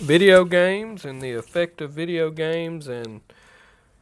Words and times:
video 0.00 0.44
games 0.44 1.04
and 1.04 1.20
the 1.20 1.32
effect 1.32 1.80
of 1.80 1.92
video 1.92 2.30
games, 2.30 2.88
and 2.88 3.20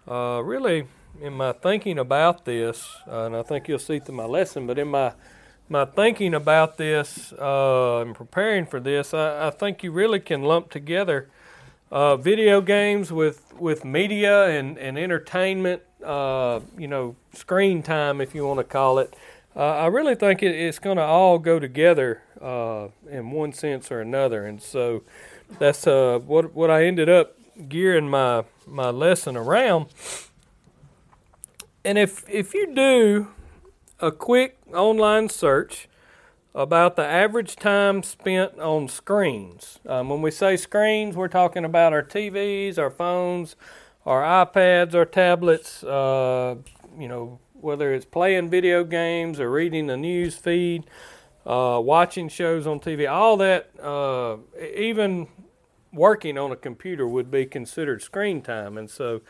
uh, 0.07 0.41
really 0.45 0.87
in 1.21 1.33
my 1.33 1.53
thinking 1.53 1.99
about 1.99 2.45
this, 2.45 2.89
uh, 3.09 3.25
and 3.25 3.37
I 3.37 3.43
think 3.43 3.69
you'll 3.69 3.81
see 3.81 3.99
through 3.99 4.15
my 4.15 4.25
lesson, 4.25 4.67
but 4.67 4.79
in 4.79 4.89
my 4.89 5.13
my 5.71 5.85
thinking 5.85 6.33
about 6.33 6.79
this 6.79 7.35
uh, 7.35 7.99
and 7.99 8.15
preparing 8.15 8.65
for 8.65 8.81
this, 8.81 9.13
I, 9.13 9.49
I, 9.49 9.51
think 9.51 9.83
you 9.83 9.93
really 9.93 10.19
can 10.19 10.43
lump 10.43 10.71
together 10.71 11.29
uh, 11.93 12.17
video 12.17 12.63
games 12.63 13.13
with 13.13 13.53
with 13.59 13.85
media 13.85 14.47
and 14.47 14.79
and 14.79 14.97
entertainment. 14.97 15.83
Uh, 16.03 16.61
you 16.79 16.87
know, 16.87 17.17
screen 17.33 17.83
time, 17.83 18.21
if 18.21 18.35
you 18.35 18.47
want 18.47 18.59
to 18.59 18.65
call 18.65 19.01
it. 19.01 19.15
Uh, 19.57 19.79
I 19.79 19.87
really 19.87 20.15
think 20.15 20.45
it, 20.45 20.55
it's 20.55 20.79
going 20.79 20.99
to 20.99 21.03
all 21.03 21.41
go 21.41 21.59
together 21.59 22.23
in 23.11 23.33
one 23.33 23.53
sense 23.53 23.91
or 23.91 24.01
another, 24.01 24.47
and 24.47 24.63
so 24.63 25.03
that's 25.59 25.87
uh, 25.87 26.21
what 26.25 26.55
what 26.55 26.71
I 26.71 26.85
ended 26.85 27.09
up 27.09 27.37
gearing 27.69 28.09
my 28.09 28.45
my 28.67 28.91
lesson 28.91 29.37
around. 29.37 29.87
And 31.85 31.99
if 31.99 32.29
if 32.29 32.55
you 32.55 32.75
do 32.75 33.29
a 34.01 34.13
quick 34.13 34.59
online 34.73 35.29
search 35.29 35.89
about 36.55 36.97
the 36.97 37.05
average 37.05 37.57
time 37.57 38.03
spent 38.03 38.59
on 38.59 38.89
screens. 38.89 39.79
Um, 39.87 40.09
when 40.09 40.23
we 40.23 40.31
say 40.31 40.57
screens, 40.57 41.17
we're 41.17 41.29
talking 41.29 41.65
about 41.65 41.93
our 41.93 42.03
TVs, 42.03 42.79
our 42.79 42.91
phones, 42.91 43.55
our 44.05 44.23
iPads, 44.23 44.95
our 44.95 45.05
tablets. 45.05 45.85
Uh, 45.85 46.57
you 46.99 47.07
know, 47.07 47.39
whether 47.61 47.95
it's 47.95 48.05
playing 48.05 48.51
video 48.51 48.85
games 48.85 49.41
or 49.41 49.51
reading 49.51 49.87
the 49.87 49.97
news 49.97 50.37
feed, 50.37 50.85
uh, 51.49 51.81
watching 51.81 52.29
shows 52.29 52.67
on 52.67 52.79
TV, 52.79 53.11
all 53.11 53.39
that, 53.39 53.71
uh, 53.83 54.37
even 54.77 55.29
working 55.95 56.37
on 56.37 56.53
a 56.53 56.57
computer 56.57 57.09
would 57.09 57.31
be 57.31 57.47
considered 57.47 58.03
screen 58.03 58.43
time. 58.43 58.77
And 58.77 58.91
so, 58.91 59.23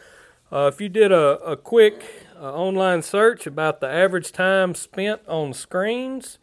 uh, 0.50 0.68
if 0.72 0.80
you 0.80 0.88
did 0.88 1.12
a, 1.12 1.38
a 1.40 1.56
quick 1.56 2.26
uh, 2.36 2.52
online 2.52 3.02
search 3.02 3.46
about 3.46 3.80
the 3.80 3.88
average 3.88 4.32
time 4.32 4.74
spent 4.74 5.20
on 5.28 5.54
screens, 5.54 6.38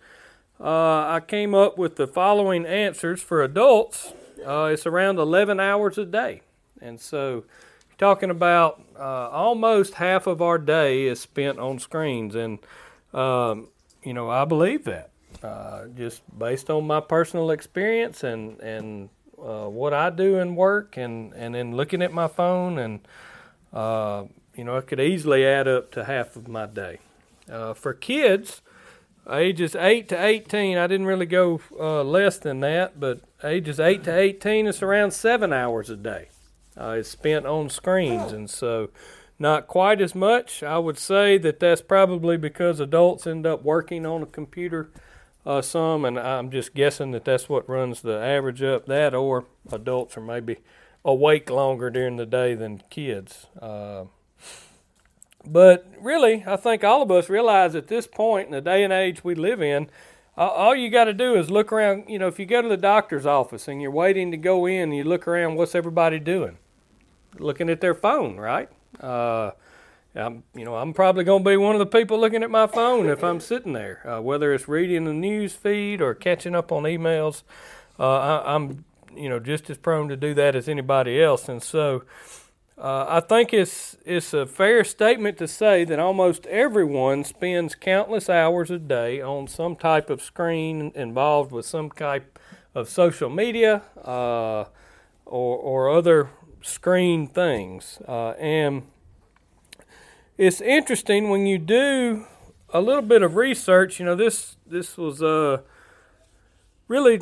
uh, 0.62 1.10
I 1.10 1.22
came 1.28 1.54
up 1.54 1.78
with 1.78 1.98
the 1.98 2.08
following 2.08 2.66
answers 2.66 3.22
for 3.22 3.44
adults. 3.44 4.14
Uh, 4.46 4.70
it's 4.72 4.86
around 4.86 5.20
11 5.20 5.60
hours 5.60 5.98
a 5.98 6.06
day. 6.06 6.42
And 6.82 7.02
so, 7.02 7.44
talking 7.98 8.30
about 8.30 8.82
almost 8.98 9.96
half 9.96 10.26
of 10.26 10.42
our 10.42 10.58
day 10.58 11.08
is 11.08 11.20
spent 11.20 11.60
on 11.60 11.80
screens. 11.80 12.34
And, 12.34 12.60
um, 13.14 13.68
you 14.04 14.14
know, 14.14 14.30
I 14.30 14.46
believe 14.46 14.86
that. 14.86 15.10
Uh, 15.44 15.86
just 15.96 16.22
based 16.38 16.70
on 16.70 16.88
my 16.88 17.00
personal 17.00 17.52
experience 17.52 18.24
and, 18.24 18.60
and 18.62 19.10
what 19.36 19.94
I 19.94 20.10
do 20.10 20.38
in 20.38 20.56
work 20.56 20.98
and, 20.98 21.34
and 21.34 21.56
in 21.56 21.76
looking 21.76 22.02
at 22.02 22.12
my 22.12 22.28
phone 22.28 22.80
and 22.80 23.02
uh, 23.76 24.26
you 24.56 24.64
know, 24.64 24.78
it 24.78 24.88
could 24.88 25.02
easily 25.02 25.46
add 25.46 25.68
up 25.68 25.92
to 25.92 26.06
half 26.06 26.36
of 26.36 26.48
my 26.48 26.66
day. 26.66 27.00
Uh, 27.52 27.74
for 27.74 27.94
kids, 27.94 28.62
ages 29.30 29.76
8 29.76 30.08
to 30.10 30.26
18, 30.26 30.78
I 30.78 30.88
didn't 30.88 31.06
really 31.06 31.26
go 31.26 31.60
uh, 31.78 32.04
less 32.04 32.38
than 32.38 32.62
that, 32.62 33.00
but 33.00 33.20
ages 33.44 33.80
8 33.80 34.04
to 34.06 34.18
18, 34.18 34.68
it's 34.68 34.82
around 34.82 35.12
seven 35.12 35.52
hours 35.52 35.90
a 35.90 35.98
day. 35.98 36.30
Uh, 36.80 36.96
it's 37.00 37.10
spent 37.10 37.46
on 37.46 37.70
screens, 37.70 38.32
and 38.32 38.50
so 38.50 38.90
not 39.38 39.68
quite 39.68 40.02
as 40.02 40.16
much. 40.16 40.64
I 40.64 40.78
would 40.78 40.98
say 40.98 41.38
that 41.38 41.60
that's 41.60 41.82
probably 41.82 42.38
because 42.38 42.80
adults 42.80 43.28
end 43.28 43.46
up 43.46 43.64
working 43.64 44.06
on 44.06 44.24
a 44.24 44.26
computer 44.26 44.90
uh, 45.46 45.62
some, 45.62 46.06
and 46.06 46.20
I'm 46.20 46.50
just 46.50 46.74
guessing 46.74 47.12
that 47.12 47.26
that's 47.26 47.48
what 47.48 47.70
runs 47.70 48.02
the 48.02 48.20
average 48.20 48.64
up. 48.64 48.86
That 48.88 49.14
or 49.14 49.46
adults 49.72 50.18
are 50.18 50.22
maybe 50.22 50.58
awake 51.04 51.50
longer 51.50 51.90
during 51.90 52.18
the 52.18 52.26
day 52.26 52.56
than 52.56 52.82
kids. 52.90 53.48
Uh, 53.62 54.06
but 55.46 55.86
really, 56.02 56.44
I 56.48 56.56
think 56.56 56.84
all 56.84 57.04
of 57.04 57.12
us 57.12 57.30
realize 57.30 57.76
at 57.76 57.88
this 57.88 58.08
point 58.08 58.48
in 58.48 58.52
the 58.52 58.62
day 58.62 58.84
and 58.84 58.92
age 58.92 59.24
we 59.24 59.36
live 59.36 59.62
in, 59.62 59.90
uh, 60.38 60.48
all 60.48 60.76
you 60.76 60.90
got 60.90 61.06
to 61.06 61.14
do 61.14 61.36
is 61.36 61.52
look 61.52 61.72
around. 61.72 62.06
You 62.10 62.20
know, 62.20 62.28
if 62.28 62.40
you 62.40 62.46
go 62.46 62.62
to 62.62 62.68
the 62.68 62.78
doctor's 62.78 63.26
office 63.26 63.68
and 63.68 63.82
you're 63.82 63.92
waiting 63.92 64.32
to 64.32 64.38
go 64.38 64.66
in, 64.66 64.92
you 64.92 65.04
look 65.04 65.28
around, 65.28 65.56
what's 65.56 65.76
everybody 65.76 66.20
doing? 66.20 66.58
Looking 67.38 67.70
at 67.70 67.82
their 67.82 67.94
phone, 67.94 68.38
right? 68.38 68.70
I'm, 70.16 70.44
you 70.56 70.64
know, 70.64 70.76
I'm 70.76 70.94
probably 70.94 71.24
going 71.26 71.44
to 71.44 71.50
be 71.50 71.58
one 71.58 71.76
of 71.76 71.80
the 71.80 71.86
people 71.86 72.20
looking 72.20 72.42
at 72.42 72.50
my 72.50 72.68
phone 72.68 73.10
if 73.10 73.24
I'm 73.24 73.40
sitting 73.42 73.74
there, 73.74 74.08
uh, 74.08 74.22
whether 74.22 74.54
it's 74.54 74.68
reading 74.68 75.04
the 75.04 75.14
news 75.14 75.54
feed 75.54 76.02
or 76.02 76.14
catching 76.14 76.56
up 76.56 76.72
on 76.72 76.84
emails. 76.84 77.44
Uh, 78.00 78.18
I, 78.18 78.56
I'm 78.56 78.86
you 79.16 79.30
know 79.30 79.40
just 79.40 79.70
as 79.70 79.78
prone 79.78 80.10
to 80.10 80.16
do 80.16 80.34
that 80.34 80.56
as 80.56 80.70
anybody 80.70 81.22
else, 81.22 81.50
and 81.50 81.62
so 81.62 82.04
uh, 82.78 83.06
I 83.08 83.20
think 83.22 83.54
it's 83.54 83.98
it's 84.06 84.34
a 84.34 84.46
fair 84.46 84.84
statement 84.84 85.38
to 85.38 85.48
say 85.48 85.86
that 85.86 86.00
almost 86.00 86.46
everyone 86.48 87.24
spends 87.24 87.76
countless 87.76 88.30
hours 88.30 88.70
a 88.70 88.80
day 88.80 89.22
on 89.22 89.48
some 89.48 89.76
type 89.76 90.10
of 90.10 90.22
screen 90.22 90.92
involved 90.96 91.52
with 91.52 91.66
some 91.66 91.90
type 91.90 92.38
of 92.74 92.90
social 92.90 93.30
media 93.30 93.82
uh, 94.04 94.66
or 95.26 95.58
or 95.58 95.90
other 95.90 96.30
screen 96.62 97.28
things, 97.28 98.00
uh, 98.08 98.32
and 98.32 98.84
it's 100.38 100.62
interesting 100.62 101.30
when 101.30 101.46
you 101.46 101.58
do 101.58 102.26
a 102.74 102.82
little 102.82 103.02
bit 103.02 103.22
of 103.22 103.36
research. 103.36 104.00
You 104.00 104.06
know 104.06 104.16
this 104.16 104.58
this 104.66 104.98
was 104.98 105.22
uh 105.22 105.62
really 106.88 107.20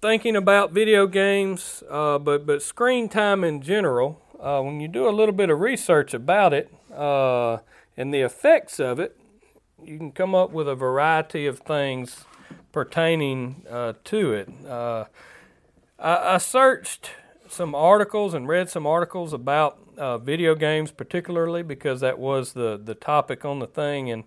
thinking 0.00 0.36
about 0.36 0.72
video 0.72 1.06
games, 1.06 1.82
uh, 1.90 2.18
but 2.18 2.46
but 2.46 2.62
screen 2.62 3.08
time 3.08 3.44
in 3.44 3.62
general. 3.62 4.20
Uh, 4.38 4.60
when 4.60 4.80
you 4.80 4.88
do 4.88 5.08
a 5.08 5.10
little 5.10 5.34
bit 5.34 5.50
of 5.50 5.60
research 5.60 6.12
about 6.12 6.52
it 6.52 6.72
uh, 6.92 7.58
and 7.96 8.12
the 8.12 8.20
effects 8.20 8.80
of 8.80 8.98
it, 8.98 9.16
you 9.84 9.96
can 9.96 10.10
come 10.10 10.34
up 10.34 10.50
with 10.50 10.68
a 10.68 10.74
variety 10.74 11.46
of 11.46 11.60
things 11.60 12.24
pertaining 12.72 13.64
uh, 13.70 13.92
to 14.02 14.32
it. 14.32 14.48
Uh, 14.66 15.04
I, 15.96 16.34
I, 16.34 16.38
searched 16.38 17.12
some 17.48 17.72
articles 17.72 18.34
and 18.34 18.48
read 18.48 18.68
some 18.68 18.84
articles 18.84 19.32
about 19.32 19.78
uh, 19.96 20.18
video 20.18 20.54
games, 20.54 20.90
particularly 20.90 21.62
because 21.62 22.00
that 22.00 22.18
was 22.18 22.52
the 22.52 22.80
the 22.82 22.94
topic 22.94 23.44
on 23.44 23.58
the 23.58 23.66
thing, 23.66 24.10
and 24.10 24.24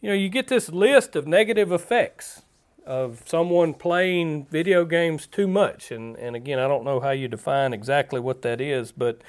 you 0.00 0.08
know 0.08 0.14
you 0.14 0.28
get 0.28 0.48
this 0.48 0.68
list 0.68 1.16
of 1.16 1.26
negative 1.26 1.72
effects 1.72 2.42
of 2.86 3.22
someone 3.24 3.74
playing 3.74 4.46
video 4.46 4.84
games 4.84 5.26
too 5.26 5.46
much. 5.46 5.90
And, 5.90 6.16
and 6.16 6.34
again, 6.34 6.58
I 6.58 6.66
don't 6.66 6.84
know 6.84 6.98
how 6.98 7.10
you 7.10 7.28
define 7.28 7.72
exactly 7.72 8.18
what 8.20 8.42
that 8.42 8.60
is, 8.60 8.90
but 8.90 9.20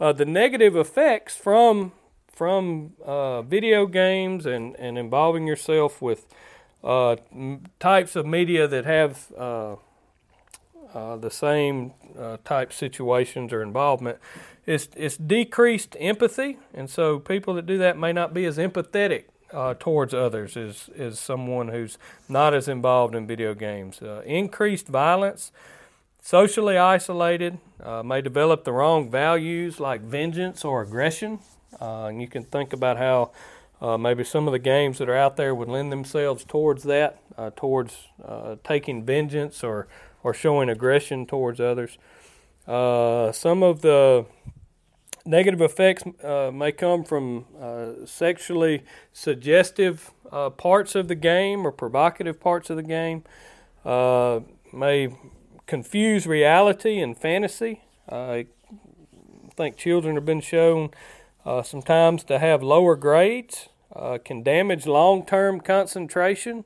uh, 0.00 0.12
the 0.12 0.24
negative 0.24 0.76
effects 0.76 1.36
from 1.36 1.92
from 2.32 2.94
uh, 3.04 3.42
video 3.42 3.84
games 3.84 4.46
and, 4.46 4.74
and 4.76 4.96
involving 4.96 5.46
yourself 5.46 6.00
with 6.00 6.26
uh, 6.82 7.16
types 7.78 8.16
of 8.16 8.24
media 8.24 8.66
that 8.66 8.86
have 8.86 9.30
uh, 10.94 10.98
uh, 11.10 11.16
the 11.16 11.30
same 11.30 11.92
uh, 12.18 12.36
type 12.44 12.72
situations 12.72 13.52
or 13.52 13.62
involvement. 13.62 14.18
It's, 14.66 14.88
it's 14.96 15.16
decreased 15.16 15.96
empathy, 15.98 16.58
and 16.74 16.88
so 16.88 17.18
people 17.18 17.54
that 17.54 17.66
do 17.66 17.78
that 17.78 17.98
may 17.98 18.12
not 18.12 18.32
be 18.32 18.44
as 18.44 18.58
empathetic 18.58 19.24
uh, 19.52 19.74
towards 19.74 20.14
others 20.14 20.56
as, 20.56 20.90
is 20.94 21.18
someone 21.18 21.68
who's 21.68 21.98
not 22.28 22.54
as 22.54 22.68
involved 22.68 23.14
in 23.14 23.26
video 23.26 23.54
games. 23.54 24.00
Uh, 24.02 24.22
increased 24.24 24.86
violence, 24.86 25.50
socially 26.22 26.76
isolated, 26.76 27.58
uh, 27.82 28.02
may 28.02 28.20
develop 28.20 28.64
the 28.64 28.72
wrong 28.72 29.10
values 29.10 29.80
like 29.80 30.00
vengeance 30.02 30.64
or 30.64 30.82
aggression. 30.82 31.40
Uh, 31.80 32.06
and 32.06 32.20
you 32.20 32.28
can 32.28 32.44
think 32.44 32.72
about 32.72 32.98
how 32.98 33.30
uh, 33.80 33.96
maybe 33.96 34.22
some 34.22 34.46
of 34.46 34.52
the 34.52 34.58
games 34.58 34.98
that 34.98 35.08
are 35.08 35.16
out 35.16 35.36
there 35.36 35.54
would 35.54 35.68
lend 35.68 35.90
themselves 35.90 36.44
towards 36.44 36.82
that, 36.84 37.18
uh, 37.38 37.50
towards 37.56 38.08
taking 38.62 39.02
vengeance 39.04 39.64
or 39.64 39.88
or 40.22 40.34
showing 40.34 40.68
aggression 40.68 41.26
towards 41.26 41.60
others. 41.60 41.98
some 42.66 43.62
of 43.62 43.80
the 43.82 44.26
negative 45.24 45.60
effects 45.60 46.02
uh, 46.24 46.50
may 46.52 46.72
come 46.72 47.04
from 47.04 47.46
uh, 47.60 48.06
sexually 48.06 48.82
suggestive 49.12 50.12
uh, 50.32 50.50
parts 50.50 50.94
of 50.94 51.08
the 51.08 51.14
game 51.14 51.66
or 51.66 51.72
provocative 51.72 52.40
parts 52.40 52.70
of 52.70 52.76
the 52.76 52.82
game, 52.82 53.22
uh, 53.84 54.40
may 54.72 55.14
confuse 55.66 56.26
reality 56.26 57.00
and 57.00 57.16
fantasy. 57.16 57.82
I 58.08 58.46
think 59.56 59.76
children 59.76 60.14
have 60.16 60.24
been 60.24 60.40
shown 60.40 60.90
uh, 61.44 61.62
sometimes 61.62 62.24
to 62.24 62.38
have 62.38 62.62
lower 62.62 62.96
grades, 62.96 63.68
uh, 63.94 64.18
can 64.24 64.42
damage 64.42 64.86
long 64.86 65.24
term 65.24 65.60
concentration, 65.60 66.64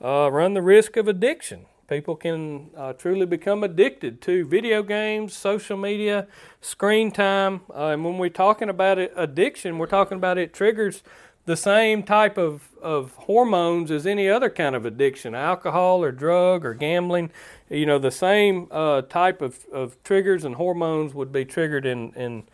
run 0.00 0.54
the 0.54 0.62
risk 0.62 0.96
of 0.96 1.08
addiction 1.08 1.66
people 1.88 2.14
can 2.14 2.70
uh, 2.76 2.92
truly 2.92 3.26
become 3.26 3.64
addicted 3.64 4.20
to 4.22 4.44
video 4.44 4.82
games, 4.82 5.34
social 5.34 5.76
media, 5.76 6.26
screen 6.60 7.10
time. 7.10 7.62
Uh, 7.74 7.86
and 7.86 8.04
when 8.04 8.18
we're 8.18 8.28
talking 8.28 8.68
about 8.68 8.98
it, 8.98 9.12
addiction, 9.16 9.78
we're 9.78 9.86
talking 9.86 10.16
about 10.16 10.38
it 10.38 10.52
triggers 10.52 11.02
the 11.46 11.56
same 11.56 12.02
type 12.02 12.36
of, 12.36 12.68
of 12.82 13.14
hormones 13.14 13.90
as 13.90 14.06
any 14.06 14.28
other 14.28 14.50
kind 14.50 14.76
of 14.76 14.84
addiction 14.84 15.34
alcohol 15.34 16.04
or 16.04 16.12
drug 16.12 16.62
or 16.64 16.74
gambling. 16.74 17.30
you 17.70 17.86
know, 17.86 17.98
the 17.98 18.10
same 18.10 18.68
uh, 18.70 19.00
type 19.00 19.40
of, 19.40 19.64
of 19.72 19.96
triggers 20.04 20.44
and 20.44 20.56
hormones 20.56 21.14
would 21.14 21.32
be 21.32 21.46
triggered 21.46 21.86
in, 21.86 22.12
in 22.12 22.44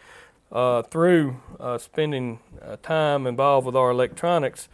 uh, 0.52 0.82
through 0.82 1.36
uh, 1.58 1.76
spending 1.76 2.38
uh, 2.62 2.76
time 2.84 3.26
involved 3.26 3.66
with 3.66 3.74
our 3.74 3.90
electronics 3.90 4.68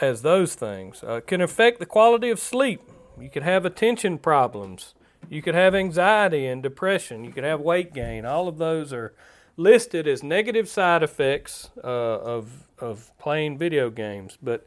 as 0.00 0.22
those 0.22 0.54
things. 0.54 1.02
Can 1.26 1.40
affect 1.40 1.80
the 1.80 1.86
quality 1.86 2.30
of 2.30 2.38
sleep. 2.38 2.80
You 3.20 3.30
could 3.30 3.42
have 3.42 3.64
attention 3.64 4.18
problems. 4.18 4.94
You 5.28 5.42
could 5.42 5.54
have 5.54 5.74
anxiety 5.74 6.46
and 6.46 6.62
depression. 6.62 7.24
You 7.24 7.32
could 7.32 7.44
have 7.44 7.60
weight 7.60 7.92
gain. 7.92 8.24
All 8.24 8.48
of 8.48 8.58
those 8.58 8.92
are 8.92 9.12
listed 9.56 10.08
as 10.08 10.22
negative 10.22 10.68
side 10.68 11.02
effects 11.02 11.70
uh, 11.84 11.86
of 11.86 12.66
of 12.78 13.12
playing 13.18 13.58
video 13.58 13.90
games. 13.90 14.38
But 14.42 14.66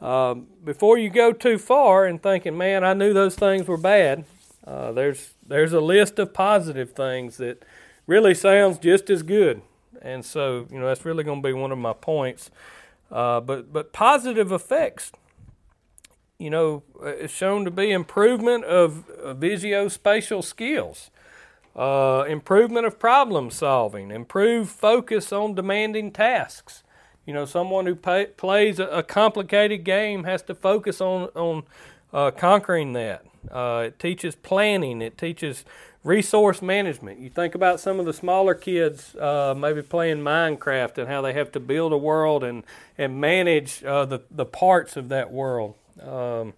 um, 0.00 0.48
before 0.64 0.98
you 0.98 1.08
go 1.08 1.32
too 1.32 1.58
far 1.58 2.04
and 2.04 2.22
thinking, 2.22 2.56
"Man, 2.58 2.84
I 2.84 2.94
knew 2.94 3.12
those 3.12 3.36
things 3.36 3.66
were 3.68 3.76
bad," 3.76 4.24
uh, 4.66 4.92
there's 4.92 5.34
there's 5.46 5.72
a 5.72 5.80
list 5.80 6.18
of 6.18 6.34
positive 6.34 6.92
things 6.92 7.36
that 7.36 7.64
really 8.06 8.34
sounds 8.34 8.78
just 8.78 9.08
as 9.10 9.22
good. 9.22 9.62
And 10.02 10.24
so, 10.24 10.66
you 10.70 10.78
know, 10.78 10.86
that's 10.86 11.04
really 11.04 11.24
going 11.24 11.42
to 11.42 11.48
be 11.48 11.54
one 11.54 11.72
of 11.72 11.78
my 11.78 11.94
points. 11.94 12.50
Uh, 13.10 13.40
but 13.40 13.72
but 13.72 13.92
positive 13.92 14.50
effects, 14.52 15.12
you 16.38 16.50
know, 16.50 16.82
is 17.02 17.30
shown 17.30 17.64
to 17.64 17.70
be 17.70 17.92
improvement 17.92 18.64
of, 18.64 19.08
of 19.10 19.38
visuospatial 19.38 20.42
skills, 20.42 21.10
uh, 21.76 22.24
improvement 22.28 22.86
of 22.86 22.98
problem 22.98 23.50
solving, 23.50 24.10
improved 24.10 24.70
focus 24.70 25.32
on 25.32 25.54
demanding 25.54 26.10
tasks. 26.10 26.82
You 27.26 27.32
know, 27.32 27.44
someone 27.46 27.86
who 27.86 27.94
pay, 27.94 28.26
plays 28.26 28.78
a, 28.78 28.86
a, 28.86 29.02
complicated 29.02 29.82
game 29.84 30.24
has 30.24 30.42
to 30.42 30.54
focus 30.54 31.00
on 31.00 31.30
on 31.34 31.62
uh, 32.12 32.30
conquering 32.30 32.92
that. 32.92 33.24
Uh, 33.50 33.84
it 33.86 33.98
teaches 33.98 34.34
planning. 34.34 35.00
It 35.00 35.16
teaches 35.16 35.64
resource 36.02 36.60
management. 36.60 37.18
You 37.18 37.30
think 37.30 37.54
about 37.54 37.80
some 37.80 37.98
of 37.98 38.04
the 38.04 38.12
smaller 38.12 38.54
kids 38.54 39.16
uh, 39.16 39.54
maybe 39.56 39.80
playing 39.80 40.18
Minecraft 40.18 40.98
and 40.98 41.08
how 41.08 41.22
they 41.22 41.32
have 41.32 41.50
to 41.52 41.60
build 41.60 41.92
a 41.92 41.98
world 41.98 42.44
and 42.44 42.62
and 42.98 43.20
manage 43.20 43.82
uh, 43.84 44.04
the 44.04 44.20
the 44.30 44.44
parts 44.44 44.96
of 44.96 45.08
that 45.08 45.32
world. 45.32 45.74
Um, 46.02 46.54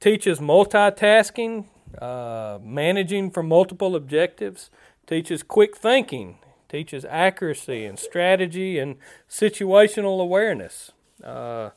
teaches 0.00 0.38
multitasking, 0.38 1.66
uh, 2.00 2.58
managing 2.62 3.30
for 3.30 3.42
multiple 3.42 3.96
objectives. 3.96 4.70
Teaches 5.06 5.42
quick 5.42 5.76
thinking. 5.76 6.38
Teaches 6.68 7.04
accuracy 7.04 7.84
and 7.84 7.98
strategy 7.98 8.78
and 8.78 8.96
situational 9.28 10.20
awareness. 10.20 10.92
Uh, 11.22 11.70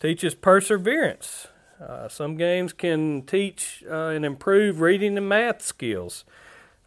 teaches 0.00 0.34
perseverance. 0.34 1.48
Uh, 1.80 2.08
some 2.08 2.36
games 2.36 2.72
can 2.72 3.22
teach 3.22 3.82
uh, 3.90 4.08
and 4.08 4.24
improve 4.24 4.80
reading 4.80 5.16
and 5.16 5.28
math 5.28 5.62
skills, 5.62 6.24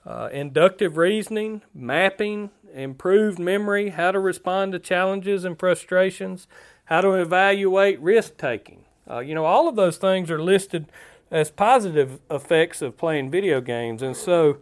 uh, 0.05 0.29
inductive 0.31 0.95
reasoning, 0.97 1.61
mapping, 1.73 2.49
improved 2.73 3.37
memory, 3.37 3.89
how 3.89 4.11
to 4.11 4.19
respond 4.19 4.71
to 4.71 4.79
challenges 4.79 5.43
and 5.43 5.59
frustrations, 5.59 6.47
how 6.85 7.01
to 7.01 7.11
evaluate 7.13 7.99
risk 7.99 8.37
taking. 8.37 8.84
Uh, 9.09 9.19
you 9.19 9.35
know, 9.35 9.45
all 9.45 9.67
of 9.67 9.75
those 9.75 9.97
things 9.97 10.31
are 10.31 10.41
listed 10.41 10.87
as 11.31 11.51
positive 11.51 12.19
effects 12.29 12.81
of 12.81 12.97
playing 12.97 13.31
video 13.31 13.61
games. 13.61 14.01
And 14.01 14.15
so, 14.15 14.57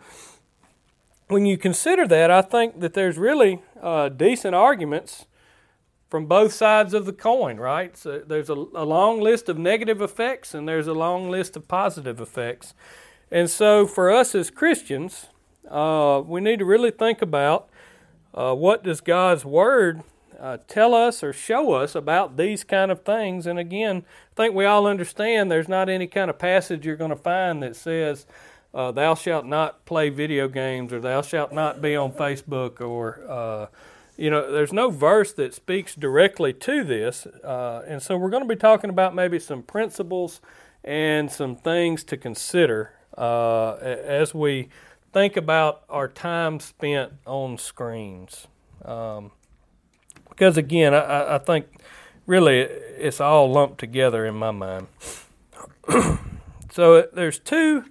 when 1.28 1.46
you 1.46 1.58
consider 1.58 2.08
that, 2.08 2.30
I 2.30 2.42
think 2.42 2.80
that 2.82 2.94
there's 2.94 3.18
really 3.18 3.62
uh, 3.82 4.10
decent 4.10 4.56
arguments 4.56 5.26
from 6.14 6.28
both 6.28 6.54
sides 6.54 6.94
of 6.94 7.08
the 7.08 7.14
coin, 7.14 7.58
right? 7.58 7.98
So 7.98 8.20
there's 8.20 8.50
a, 8.50 8.54
a, 8.54 8.86
long 8.86 9.20
list 9.20 9.50
of 9.50 9.58
negative 9.58 10.00
effects 10.00 10.54
and 10.54 10.68
there's 10.68 10.86
a 10.86 10.94
long 10.94 11.32
list 11.32 11.58
of 11.58 11.68
positive 11.68 12.22
effects. 12.22 12.76
And 13.32 13.50
so 13.50 13.88
for 13.88 14.12
us 14.12 14.36
as 14.36 14.52
Christians, 14.52 15.26
uh, 15.68 16.22
we 16.24 16.40
need 16.40 16.60
to 16.60 16.66
really 16.66 16.92
think 16.92 17.24
about 17.24 17.68
uh, 18.32 18.54
what 18.54 18.84
does 18.84 19.02
God's 19.02 19.44
Word 19.44 20.04
uh, 20.44 20.58
tell 20.68 20.94
us 20.94 21.24
or 21.24 21.32
show 21.32 21.72
us 21.72 21.96
about 21.96 22.36
these 22.36 22.66
kind 22.66 22.92
of 22.92 23.04
things. 23.04 23.48
And 23.48 23.58
again, 23.58 24.04
I 24.34 24.36
think 24.36 24.54
we 24.54 24.66
all 24.66 24.86
understand 24.86 25.50
there's 25.50 25.70
not 25.70 25.88
any 25.88 26.06
kind 26.06 26.30
of 26.30 26.38
passage 26.38 26.86
you're 26.86 26.98
going 26.98 27.12
to 27.12 27.16
find 27.16 27.64
that 27.64 27.78
says, 27.78 28.26
uh, 28.74 28.92
thou 28.92 29.16
shalt 29.16 29.46
not 29.46 29.86
play 29.86 30.10
video 30.10 30.50
games 30.50 30.92
or 30.92 31.00
thou 31.00 31.22
shalt 31.22 31.54
not 31.54 31.82
be 31.82 31.96
on 31.96 32.12
Facebook 32.12 32.82
or 32.82 33.24
uh, 33.30 33.68
you 34.18 34.30
know, 34.30 34.52
there's 34.52 34.74
no 34.74 34.90
verse 34.90 35.32
that 35.32 35.54
speaks 35.54 35.96
directly 35.96 36.52
to 36.52 36.84
this. 36.84 37.26
Uh, 37.26 37.82
and 37.88 38.02
so 38.02 38.18
we're 38.18 38.30
going 38.30 38.44
to 38.44 38.50
be 38.50 38.60
talking 38.60 38.90
about 38.90 39.16
maybe 39.16 39.40
some 39.40 39.64
principles 39.64 40.42
and 40.84 41.32
some 41.32 41.56
things 41.56 42.04
to 42.04 42.18
consider 42.18 42.92
uh, 43.18 43.76
as 43.76 44.34
we 44.34 44.68
think 45.14 45.38
about 45.38 45.84
our 45.88 46.10
time 46.10 46.60
spent 46.60 47.14
on 47.26 47.58
screens. 47.58 48.48
Um, 48.84 49.32
because 50.34 50.58
again, 50.58 50.94
I, 50.94 51.36
I 51.36 51.38
think 51.38 51.68
really 52.26 52.60
it's 52.60 53.22
all 53.22 53.52
lumped 53.52 53.80
together 53.80 54.26
in 54.26 54.36
my 54.36 54.52
mind. 54.52 54.88
so 56.72 57.08
there's 57.14 57.40
two 57.40 57.86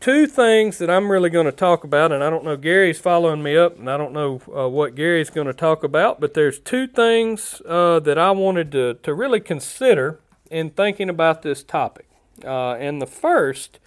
two 0.00 0.26
things 0.26 0.78
that 0.78 0.88
I'm 0.88 1.10
really 1.10 1.30
going 1.30 1.46
to 1.46 1.52
talk 1.52 1.84
about, 1.84 2.12
and 2.12 2.22
I 2.22 2.30
don't 2.30 2.44
know, 2.44 2.56
Gary's 2.56 2.98
following 2.98 3.42
me 3.42 3.56
up, 3.56 3.78
and 3.78 3.90
I 3.90 3.96
don't 3.96 4.12
know 4.12 4.40
uh, 4.56 4.68
what 4.68 4.94
Gary's 4.94 5.30
going 5.30 5.48
to 5.48 5.52
talk 5.52 5.82
about, 5.82 6.20
but 6.20 6.34
there's 6.34 6.58
two 6.58 6.86
things 6.86 7.60
uh, 7.66 7.98
that 8.00 8.16
I 8.16 8.30
wanted 8.30 8.70
to, 8.72 8.94
to 8.94 9.12
really 9.14 9.40
consider 9.40 10.20
in 10.50 10.70
thinking 10.70 11.08
about 11.08 11.42
this 11.42 11.62
topic. 11.62 12.06
Uh, 12.44 12.74
and 12.74 13.02
the 13.02 13.06
first 13.06 13.80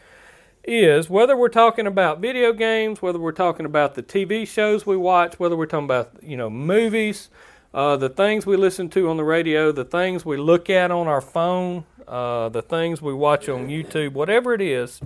is 0.63 1.09
whether 1.09 1.35
we're 1.35 1.49
talking 1.49 1.87
about 1.87 2.19
video 2.19 2.53
games, 2.53 3.01
whether 3.01 3.19
we're 3.19 3.31
talking 3.31 3.65
about 3.65 3.95
the 3.95 4.03
TV 4.03 4.47
shows 4.47 4.85
we 4.85 4.95
watch, 4.95 5.39
whether 5.39 5.55
we're 5.55 5.65
talking 5.65 5.85
about, 5.85 6.11
you 6.21 6.37
know, 6.37 6.49
movies, 6.49 7.29
uh, 7.73 7.97
the 7.97 8.09
things 8.09 8.45
we 8.45 8.57
listen 8.57 8.89
to 8.89 9.09
on 9.09 9.17
the 9.17 9.23
radio, 9.23 9.71
the 9.71 9.85
things 9.85 10.25
we 10.25 10.37
look 10.37 10.69
at 10.69 10.91
on 10.91 11.07
our 11.07 11.21
phone, 11.21 11.85
uh, 12.07 12.49
the 12.49 12.61
things 12.61 13.01
we 13.01 13.13
watch 13.13 13.47
on 13.49 13.67
YouTube, 13.67 14.13
whatever 14.13 14.53
it 14.53 14.61
is, 14.61 15.01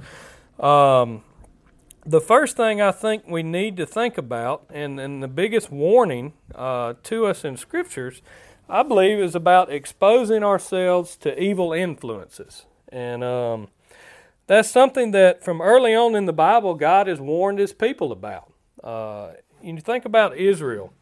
um, 0.60 1.24
the 2.06 2.22
first 2.22 2.56
thing 2.56 2.82
I 2.82 2.92
think 2.92 3.24
we 3.28 3.42
need 3.42 3.78
to 3.78 3.86
think 3.86 4.18
about, 4.18 4.66
and, 4.70 5.00
and 5.00 5.24
the 5.24 5.28
biggest 5.28 5.72
warning 5.72 6.34
uh, 6.54 6.94
to 7.04 7.26
us 7.26 7.44
in 7.44 7.58
scriptures, 7.58 8.22
I 8.70 8.84
believe, 8.84 9.20
is 9.20 9.36
about 9.36 9.72
exposing 9.72 10.44
ourselves 10.44 11.16
to 11.18 11.42
evil 11.42 11.74
influences. 11.74 12.66
And 12.90 13.24
um, 13.24 13.70
that's 14.48 14.70
something 14.70 15.12
that 15.12 15.44
from 15.44 15.62
early 15.62 15.96
on 15.96 16.16
in 16.16 16.26
the 16.26 16.34
Bible, 16.34 16.76
God 16.76 17.08
has 17.08 17.20
warned 17.20 17.60
his 17.60 17.74
people 17.74 18.12
about. 18.12 18.52
Uh, 18.84 19.32
you 19.62 19.80
think 19.80 20.06
about 20.06 20.38
Israel, 20.38 20.94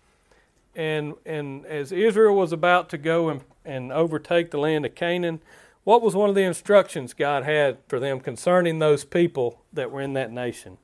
and, 0.76 1.16
and 1.26 1.66
as 1.66 1.92
Israel 1.92 2.36
was 2.36 2.52
about 2.52 2.90
to 2.90 2.98
go 2.98 3.30
and, 3.30 3.42
and 3.66 3.92
overtake 3.92 4.52
the 4.52 4.58
land 4.58 4.86
of 4.86 4.96
Canaan, 4.96 5.42
what 5.84 6.02
was 6.02 6.16
one 6.16 6.30
of 6.30 6.36
the 6.36 6.44
instructions 6.44 7.14
God 7.14 7.44
had 7.44 7.78
for 7.88 8.00
them 8.00 8.22
concerning 8.22 8.80
those 8.80 9.04
people 9.04 9.62
that 9.74 9.92
were 9.92 10.02
in 10.02 10.14
that 10.14 10.32
nation? 10.32 10.78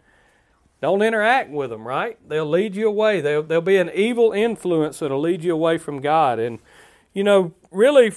Don't 0.81 1.01
interact 1.01 1.49
with 1.49 1.69
them, 1.69 1.87
right? 1.87 2.17
They'll 2.27 2.49
lead 2.49 2.75
you 2.75 2.87
away. 2.87 3.21
They'll, 3.21 3.43
they'll 3.43 3.61
be 3.61 3.77
an 3.77 3.91
evil 3.93 4.31
influence 4.31 4.99
that'll 4.99 5.19
lead 5.19 5.43
you 5.43 5.53
away 5.53 5.77
from 5.77 6.01
God. 6.01 6.39
And, 6.39 6.59
you 7.13 7.23
know, 7.23 7.53
really, 7.71 8.13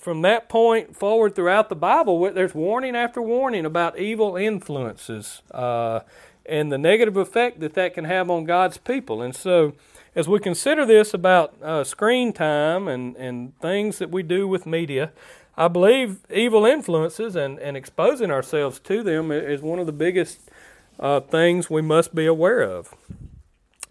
from 0.00 0.22
that 0.22 0.48
point 0.48 0.96
forward 0.96 1.34
throughout 1.34 1.68
the 1.68 1.76
Bible, 1.76 2.32
there's 2.32 2.54
warning 2.54 2.96
after 2.96 3.20
warning 3.20 3.66
about 3.66 3.98
evil 3.98 4.36
influences 4.36 5.42
uh, 5.50 6.00
and 6.46 6.72
the 6.72 6.78
negative 6.78 7.16
effect 7.16 7.60
that 7.60 7.74
that 7.74 7.94
can 7.94 8.06
have 8.06 8.30
on 8.30 8.44
God's 8.44 8.78
people. 8.78 9.20
And 9.20 9.36
so, 9.36 9.74
as 10.16 10.26
we 10.26 10.40
consider 10.40 10.86
this 10.86 11.14
about 11.14 11.54
uh, 11.62 11.84
screen 11.84 12.32
time 12.32 12.88
and, 12.88 13.14
and 13.16 13.56
things 13.60 13.98
that 13.98 14.10
we 14.10 14.22
do 14.22 14.48
with 14.48 14.66
media, 14.66 15.12
I 15.56 15.68
believe 15.68 16.20
evil 16.30 16.64
influences 16.64 17.36
and, 17.36 17.58
and 17.58 17.76
exposing 17.76 18.30
ourselves 18.30 18.80
to 18.80 19.02
them 19.02 19.30
is 19.30 19.60
one 19.60 19.78
of 19.78 19.86
the 19.86 19.92
biggest 19.92 20.50
uh, 20.98 21.20
things 21.20 21.68
we 21.68 21.82
must 21.82 22.14
be 22.14 22.26
aware 22.26 22.62
of. 22.62 22.94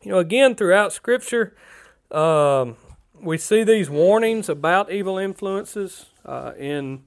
You 0.01 0.13
know, 0.13 0.17
again, 0.17 0.55
throughout 0.55 0.91
Scripture, 0.91 1.55
um, 2.11 2.75
we 3.21 3.37
see 3.37 3.63
these 3.63 3.89
warnings 3.89 4.49
about 4.49 4.91
evil 4.91 5.17
influences. 5.17 6.07
Uh, 6.25 6.53
in 6.57 7.03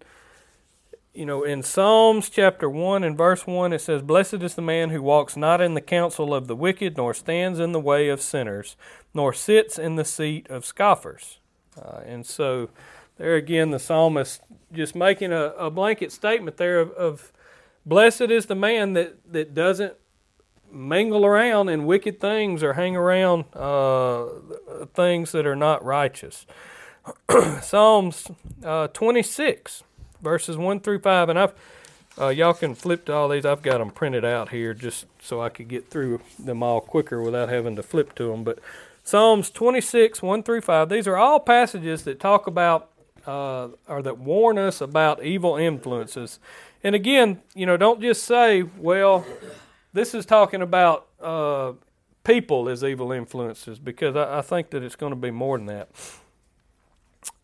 you 1.15 1.27
know, 1.27 1.43
in 1.43 1.63
Psalms 1.63 2.31
chapter 2.31 2.71
one 2.71 3.05
and 3.05 3.19
verse 3.19 3.47
one, 3.47 3.73
it 3.73 3.81
says, 3.81 4.03
"Blessed 4.03 4.43
is 4.43 4.55
the 4.55 4.63
man 4.63 4.91
who 4.91 5.03
walks 5.03 5.37
not 5.37 5.61
in 5.61 5.75
the 5.75 5.81
counsel 5.81 6.35
of 6.35 6.47
the 6.47 6.57
wicked, 6.57 6.97
nor 6.97 7.13
stands 7.13 7.59
in 7.59 7.73
the 7.73 7.81
way 7.81 8.09
of 8.09 8.23
sinners, 8.23 8.77
nor 9.13 9.33
sits 9.33 9.79
in 9.79 9.97
the 9.97 10.05
seat 10.05 10.49
of 10.49 10.65
scoffers." 10.65 11.39
Uh, 11.81 12.01
and 12.07 12.25
so, 12.25 12.71
there 13.19 13.35
again, 13.35 13.71
the 13.71 13.79
psalmist 13.79 14.41
just 14.73 14.95
making 14.95 15.33
a, 15.33 15.53
a 15.59 15.71
blanket 15.71 16.13
statement 16.13 16.57
there 16.57 16.81
of, 16.81 16.91
of 16.93 17.33
blessed 17.85 18.23
is 18.23 18.47
the 18.47 18.55
man 18.55 18.95
that, 18.95 19.17
that 19.31 19.55
doesn't 19.55 19.95
mingle 20.73 21.25
around 21.27 21.69
in 21.69 21.87
wicked 21.87 22.21
things 22.21 22.63
or 22.63 22.75
hang 22.75 22.97
around 22.97 23.45
uh, 23.55 24.27
things 24.95 25.33
that 25.33 25.47
are 25.47 25.57
not 25.57 25.85
righteous. 25.85 26.47
Psalms 27.63 28.31
uh, 28.65 28.89
26, 28.89 29.83
verses 30.23 30.57
1 30.57 30.81
through 30.81 31.01
5. 31.01 31.29
And 31.29 31.39
I've 31.39 31.55
Uh, 32.21 32.29
y'all 32.29 32.53
can 32.55 32.75
flip 32.75 33.07
to 33.07 33.13
all 33.13 33.29
these. 33.29 33.47
I've 33.47 33.63
got 33.63 33.79
them 33.79 33.91
printed 33.91 34.25
out 34.25 34.51
here 34.51 34.75
just 34.75 35.07
so 35.21 35.41
I 35.41 35.49
could 35.49 35.69
get 35.69 35.89
through 35.89 36.21
them 36.39 36.63
all 36.63 36.81
quicker 36.83 37.23
without 37.23 37.49
having 37.49 37.75
to 37.77 37.83
flip 37.83 38.15
to 38.17 38.29
them. 38.31 38.45
But 38.45 38.59
Psalms 39.03 39.51
26, 39.51 40.21
1 40.21 40.43
through 40.43 40.61
5, 40.61 40.91
these 40.91 41.09
are 41.09 41.17
all 41.17 41.41
passages 41.41 42.03
that 42.05 42.21
talk 42.21 42.47
about 42.47 42.91
uh, 43.27 43.69
or 43.89 44.03
that 44.03 44.19
warn 44.19 44.59
us 44.59 44.81
about 44.83 45.25
evil 45.25 45.57
influences. 45.57 46.39
And 46.85 46.95
again, 46.95 47.41
you 47.55 47.65
know, 47.65 47.79
don't 47.79 48.03
just 48.03 48.25
say, 48.25 48.63
well, 48.77 49.25
this 49.93 50.15
is 50.15 50.27
talking 50.27 50.63
about 50.63 51.07
uh, 51.21 51.73
people 52.25 52.69
as 52.69 52.83
evil 52.83 53.13
influences, 53.13 53.79
because 53.79 54.17
I, 54.17 54.39
I, 54.39 54.43
think 54.43 54.71
that 54.71 54.83
it's 54.83 54.97
going 54.97 55.13
to 55.13 55.17
be 55.17 55.31
more 55.31 55.59
than 55.59 55.67
that. 55.67 55.89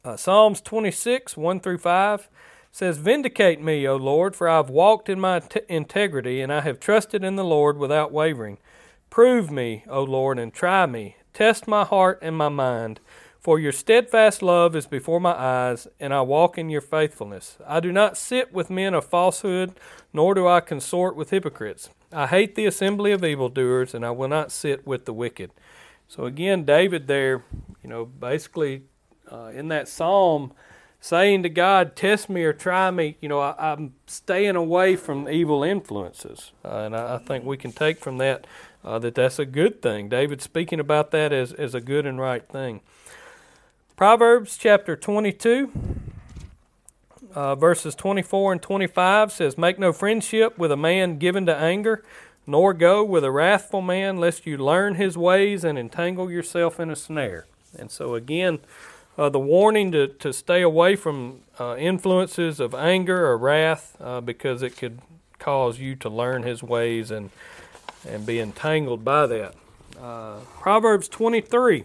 Uh, 0.04 0.16
Psalms 0.16 0.60
26, 0.60 1.36
1 1.36 1.60
through 1.60 1.78
5 1.78 2.28
says, 2.72 2.98
Vindicate 2.98 3.60
me, 3.60 3.86
O 3.86 3.96
Lord, 3.96 4.34
for 4.34 4.48
I 4.48 4.56
have 4.56 4.70
walked 4.70 5.08
in 5.08 5.20
my 5.20 5.40
t- 5.40 5.60
integrity, 5.68 6.40
and 6.40 6.52
I 6.52 6.60
have 6.60 6.80
trusted 6.80 7.24
in 7.24 7.36
the 7.36 7.44
Lord 7.44 7.78
without 7.78 8.12
wavering. 8.12 8.58
Prove 9.10 9.50
me, 9.50 9.84
O 9.88 10.02
Lord, 10.02 10.38
and 10.38 10.52
try 10.52 10.86
me. 10.86 11.16
Test 11.32 11.68
my 11.68 11.84
heart 11.84 12.18
and 12.22 12.36
my 12.36 12.48
mind. 12.48 13.00
For 13.40 13.60
your 13.60 13.72
steadfast 13.72 14.42
love 14.42 14.74
is 14.74 14.86
before 14.86 15.20
my 15.20 15.32
eyes, 15.32 15.86
and 16.00 16.12
I 16.12 16.22
walk 16.22 16.58
in 16.58 16.70
your 16.70 16.80
faithfulness. 16.80 17.56
I 17.66 17.78
do 17.78 17.92
not 17.92 18.16
sit 18.16 18.52
with 18.52 18.68
men 18.68 18.94
of 18.94 19.04
falsehood, 19.04 19.74
nor 20.12 20.34
do 20.34 20.48
I 20.48 20.60
consort 20.60 21.14
with 21.14 21.30
hypocrites. 21.30 21.90
I 22.12 22.26
hate 22.26 22.56
the 22.56 22.66
assembly 22.66 23.12
of 23.12 23.24
evildoers, 23.24 23.94
and 23.94 24.04
I 24.04 24.10
will 24.10 24.28
not 24.28 24.50
sit 24.50 24.86
with 24.86 25.04
the 25.04 25.12
wicked. 25.12 25.52
So 26.08 26.24
again, 26.24 26.64
David 26.64 27.06
there, 27.06 27.44
you 27.82 27.88
know, 27.88 28.04
basically 28.04 28.82
uh, 29.30 29.52
in 29.54 29.68
that 29.68 29.88
psalm, 29.88 30.52
saying 31.00 31.44
to 31.44 31.48
God, 31.48 31.94
"Test 31.94 32.28
me 32.28 32.42
or 32.42 32.52
try 32.52 32.90
me." 32.90 33.18
You 33.20 33.28
know, 33.28 33.38
I, 33.38 33.72
am 33.72 33.94
staying 34.06 34.56
away 34.56 34.96
from 34.96 35.28
evil 35.28 35.62
influences, 35.62 36.52
uh, 36.64 36.78
and 36.78 36.96
I, 36.96 37.16
I, 37.16 37.18
think 37.18 37.44
we 37.44 37.56
can 37.56 37.72
take 37.72 37.98
from 37.98 38.18
that 38.18 38.46
uh, 38.82 38.98
that 38.98 39.14
that's 39.14 39.38
a 39.38 39.46
good 39.46 39.80
thing. 39.80 40.08
David 40.08 40.42
speaking 40.42 40.80
about 40.80 41.12
that 41.12 41.32
as 41.32 41.52
as 41.52 41.74
a 41.74 41.80
good 41.80 42.06
and 42.06 42.18
right 42.18 42.48
thing. 42.48 42.80
Proverbs 43.98 44.56
chapter 44.56 44.94
22, 44.94 45.72
uh, 47.34 47.56
verses 47.56 47.96
24 47.96 48.52
and 48.52 48.62
25 48.62 49.32
says, 49.32 49.58
Make 49.58 49.76
no 49.76 49.92
friendship 49.92 50.56
with 50.56 50.70
a 50.70 50.76
man 50.76 51.18
given 51.18 51.46
to 51.46 51.56
anger, 51.56 52.04
nor 52.46 52.72
go 52.74 53.02
with 53.02 53.24
a 53.24 53.32
wrathful 53.32 53.80
man, 53.80 54.18
lest 54.18 54.46
you 54.46 54.56
learn 54.56 54.94
his 54.94 55.18
ways 55.18 55.64
and 55.64 55.76
entangle 55.76 56.30
yourself 56.30 56.78
in 56.78 56.90
a 56.90 56.94
snare. 56.94 57.46
And 57.76 57.90
so, 57.90 58.14
again, 58.14 58.60
uh, 59.18 59.30
the 59.30 59.40
warning 59.40 59.90
to, 59.90 60.06
to 60.06 60.32
stay 60.32 60.62
away 60.62 60.94
from 60.94 61.40
uh, 61.58 61.74
influences 61.76 62.60
of 62.60 62.76
anger 62.76 63.26
or 63.26 63.36
wrath 63.36 63.96
uh, 64.00 64.20
because 64.20 64.62
it 64.62 64.76
could 64.76 65.00
cause 65.40 65.80
you 65.80 65.96
to 65.96 66.08
learn 66.08 66.44
his 66.44 66.62
ways 66.62 67.10
and, 67.10 67.30
and 68.08 68.24
be 68.24 68.38
entangled 68.38 69.04
by 69.04 69.26
that. 69.26 69.56
Uh, 70.00 70.36
Proverbs 70.60 71.08
23 71.08 71.84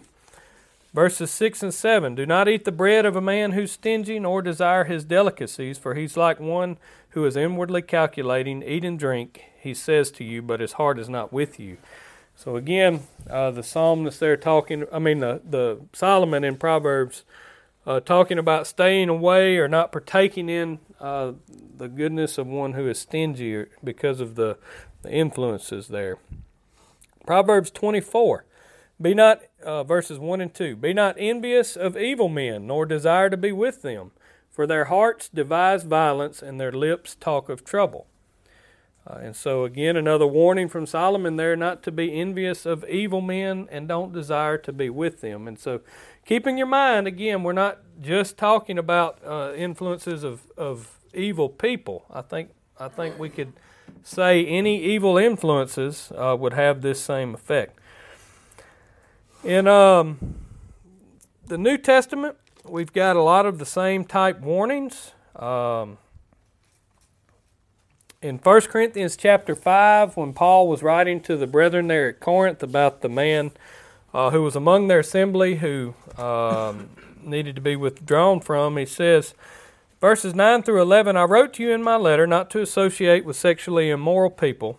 Verses 0.94 1.32
6 1.32 1.64
and 1.64 1.74
7 1.74 2.14
Do 2.14 2.24
not 2.24 2.48
eat 2.48 2.64
the 2.64 2.72
bread 2.72 3.04
of 3.04 3.16
a 3.16 3.20
man 3.20 3.52
who's 3.52 3.72
stingy, 3.72 4.20
nor 4.20 4.40
desire 4.40 4.84
his 4.84 5.04
delicacies, 5.04 5.76
for 5.76 5.94
he's 5.94 6.16
like 6.16 6.38
one 6.38 6.78
who 7.10 7.26
is 7.26 7.36
inwardly 7.36 7.82
calculating, 7.82 8.62
eat 8.62 8.84
and 8.84 8.98
drink, 8.98 9.42
he 9.60 9.74
says 9.74 10.10
to 10.12 10.24
you, 10.24 10.40
but 10.40 10.60
his 10.60 10.74
heart 10.74 10.98
is 10.98 11.08
not 11.08 11.32
with 11.32 11.58
you. 11.58 11.78
So 12.36 12.56
again, 12.56 13.02
uh, 13.28 13.50
the 13.50 13.62
psalmist 13.62 14.20
there 14.20 14.36
talking, 14.36 14.86
I 14.92 14.98
mean, 15.00 15.18
the, 15.18 15.40
the 15.44 15.80
Solomon 15.92 16.44
in 16.44 16.56
Proverbs 16.56 17.24
uh, 17.86 18.00
talking 18.00 18.38
about 18.38 18.66
staying 18.66 19.08
away 19.08 19.56
or 19.58 19.68
not 19.68 19.92
partaking 19.92 20.48
in 20.48 20.78
uh, 21.00 21.32
the 21.76 21.88
goodness 21.88 22.38
of 22.38 22.46
one 22.46 22.72
who 22.72 22.88
is 22.88 22.98
stingy 22.98 23.66
because 23.82 24.20
of 24.20 24.36
the, 24.36 24.58
the 25.02 25.12
influences 25.12 25.88
there. 25.88 26.18
Proverbs 27.26 27.70
24. 27.70 28.44
Be 29.00 29.12
not, 29.12 29.42
uh, 29.64 29.84
verses 29.84 30.18
1 30.18 30.40
and 30.40 30.54
2, 30.54 30.76
be 30.76 30.92
not 30.92 31.16
envious 31.18 31.76
of 31.76 31.96
evil 31.96 32.28
men, 32.28 32.66
nor 32.66 32.86
desire 32.86 33.30
to 33.30 33.36
be 33.36 33.52
with 33.52 33.82
them, 33.82 34.12
for 34.50 34.66
their 34.66 34.86
hearts 34.86 35.28
devise 35.28 35.82
violence, 35.84 36.42
and 36.42 36.60
their 36.60 36.72
lips 36.72 37.16
talk 37.16 37.48
of 37.48 37.64
trouble. 37.64 38.06
Uh, 39.06 39.18
and 39.20 39.36
so, 39.36 39.64
again, 39.64 39.96
another 39.96 40.26
warning 40.26 40.68
from 40.68 40.86
Solomon 40.86 41.36
there 41.36 41.56
not 41.56 41.82
to 41.82 41.92
be 41.92 42.18
envious 42.18 42.64
of 42.64 42.84
evil 42.88 43.20
men 43.20 43.68
and 43.70 43.86
don't 43.86 44.12
desire 44.12 44.56
to 44.58 44.72
be 44.72 44.88
with 44.88 45.20
them. 45.20 45.46
And 45.46 45.58
so, 45.58 45.80
keeping 46.24 46.56
your 46.56 46.66
mind, 46.66 47.06
again, 47.06 47.42
we're 47.42 47.52
not 47.52 47.80
just 48.00 48.38
talking 48.38 48.78
about 48.78 49.18
uh, 49.24 49.52
influences 49.54 50.24
of, 50.24 50.50
of 50.56 50.98
evil 51.12 51.50
people. 51.50 52.06
I 52.10 52.22
think, 52.22 52.50
I 52.78 52.88
think 52.88 53.18
we 53.18 53.28
could 53.28 53.52
say 54.02 54.46
any 54.46 54.82
evil 54.82 55.18
influences 55.18 56.10
uh, 56.16 56.36
would 56.38 56.54
have 56.54 56.80
this 56.80 57.00
same 57.00 57.34
effect. 57.34 57.78
In 59.44 59.68
um, 59.68 60.36
the 61.48 61.58
New 61.58 61.76
Testament, 61.76 62.36
we've 62.66 62.94
got 62.94 63.14
a 63.14 63.20
lot 63.20 63.44
of 63.44 63.58
the 63.58 63.66
same 63.66 64.06
type 64.06 64.40
warnings. 64.40 65.12
Um, 65.36 65.98
in 68.22 68.38
1 68.38 68.60
Corinthians 68.62 69.18
chapter 69.18 69.54
5, 69.54 70.16
when 70.16 70.32
Paul 70.32 70.66
was 70.66 70.82
writing 70.82 71.20
to 71.24 71.36
the 71.36 71.46
brethren 71.46 71.88
there 71.88 72.08
at 72.08 72.20
Corinth 72.20 72.62
about 72.62 73.02
the 73.02 73.10
man 73.10 73.50
uh, 74.14 74.30
who 74.30 74.42
was 74.42 74.56
among 74.56 74.88
their 74.88 75.00
assembly 75.00 75.56
who 75.56 75.92
um, 76.16 76.88
needed 77.22 77.54
to 77.54 77.60
be 77.60 77.76
withdrawn 77.76 78.40
from, 78.40 78.78
he 78.78 78.86
says, 78.86 79.34
verses 80.00 80.34
9 80.34 80.62
through 80.62 80.80
11 80.80 81.18
I 81.18 81.24
wrote 81.24 81.52
to 81.54 81.62
you 81.62 81.70
in 81.70 81.82
my 81.82 81.96
letter 81.96 82.26
not 82.26 82.48
to 82.52 82.62
associate 82.62 83.26
with 83.26 83.36
sexually 83.36 83.90
immoral 83.90 84.30
people 84.30 84.78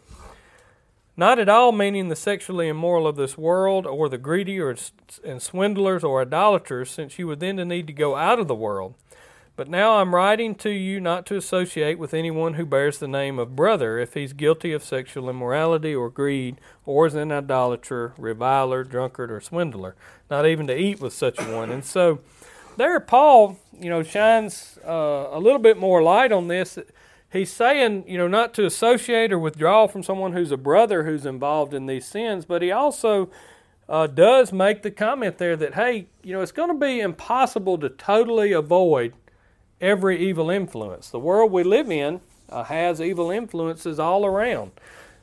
not 1.17 1.39
at 1.39 1.50
all 1.50 1.72
meaning 1.72 2.10
the 2.10 2.15
sexually 2.15 2.67
immoral 2.67 3.07
of 3.07 3.15
this 3.15 3.38
world, 3.38 3.86
or 3.86 4.10
the 4.10 4.17
greedy, 4.17 4.60
or 4.60 4.75
and 5.24 5.41
swindlers, 5.41 6.03
or 6.03 6.22
idolaters, 6.22 6.89
since 6.89 7.17
you 7.17 7.27
would 7.27 7.39
then 7.39 7.55
need 7.67 7.88
to 7.88 7.93
go 7.93 8.15
out 8.15 8.39
of 8.39 8.48
the 8.48 8.55
world. 8.55 8.95
But 9.55 9.69
now 9.69 10.00
I'm 10.00 10.13
writing 10.13 10.53
to 10.55 10.69
you 10.69 11.00
not 11.00 11.25
to 11.27 11.38
associate 11.38 11.98
with 11.98 12.13
anyone 12.13 12.55
who 12.55 12.65
bears 12.65 12.98
the 12.98 13.07
name 13.07 13.39
of 13.39 13.55
brother 13.55 13.98
if 13.98 14.13
he's 14.13 14.34
guilty 14.34 14.74
of 14.74 14.84
sexual 14.84 15.29
immorality 15.29 15.95
or 15.95 16.10
greed, 16.10 16.60
or 16.86 17.07
is 17.07 17.15
an 17.15 17.31
idolater, 17.31 18.13
reviler, 18.17 18.84
drunkard, 18.84 19.31
or 19.31 19.39
swindler. 19.39 19.95
Not 20.29 20.45
even 20.45 20.67
to 20.67 20.77
eat 20.77 21.00
with 21.00 21.13
such 21.13 21.39
a 21.39 21.55
one. 21.55 21.72
And 21.72 21.86
so, 21.86 22.19
there, 22.75 23.00
Paul, 23.00 23.57
you 23.79 23.89
know, 23.89 24.03
shines 24.03 24.77
uh, 24.86 25.29
a 25.31 25.39
little 25.39 25.60
bit 25.60 25.77
more 25.77 26.03
light 26.03 26.34
on 26.34 26.50
this 26.50 26.77
he's 27.36 27.51
saying, 27.51 28.04
you 28.08 28.18
know, 28.18 28.27
not 28.27 28.54
to 28.56 28.65
associate 28.65 29.32
or 29.32 29.39
withdraw 29.39 29.88
from 29.88 30.04
someone 30.04 30.34
who's 30.34 30.51
a 30.51 30.58
brother 30.58 31.04
who's 31.04 31.25
involved 31.25 31.74
in 31.74 31.86
these 31.86 32.06
sins, 32.06 32.46
but 32.46 32.62
he 32.62 32.72
also 32.72 33.30
uh, 33.88 34.08
does 34.08 34.51
make 34.51 34.82
the 34.82 34.92
comment 34.92 35.38
there 35.38 35.56
that, 35.56 35.75
hey, 35.75 36.08
you 36.24 36.34
know, 36.34 36.42
it's 36.42 36.51
going 36.51 36.70
to 36.70 36.80
be 36.80 37.00
impossible 37.00 37.77
to 37.77 37.89
totally 37.89 38.51
avoid 38.51 39.13
every 39.80 40.20
evil 40.20 40.50
influence. 40.50 41.10
The 41.10 41.20
world 41.20 41.51
we 41.51 41.63
live 41.63 41.92
in 41.92 42.22
uh, 42.50 42.63
has 42.63 43.01
evil 43.01 43.30
influences 43.30 44.00
all 44.00 44.25
around. 44.25 44.72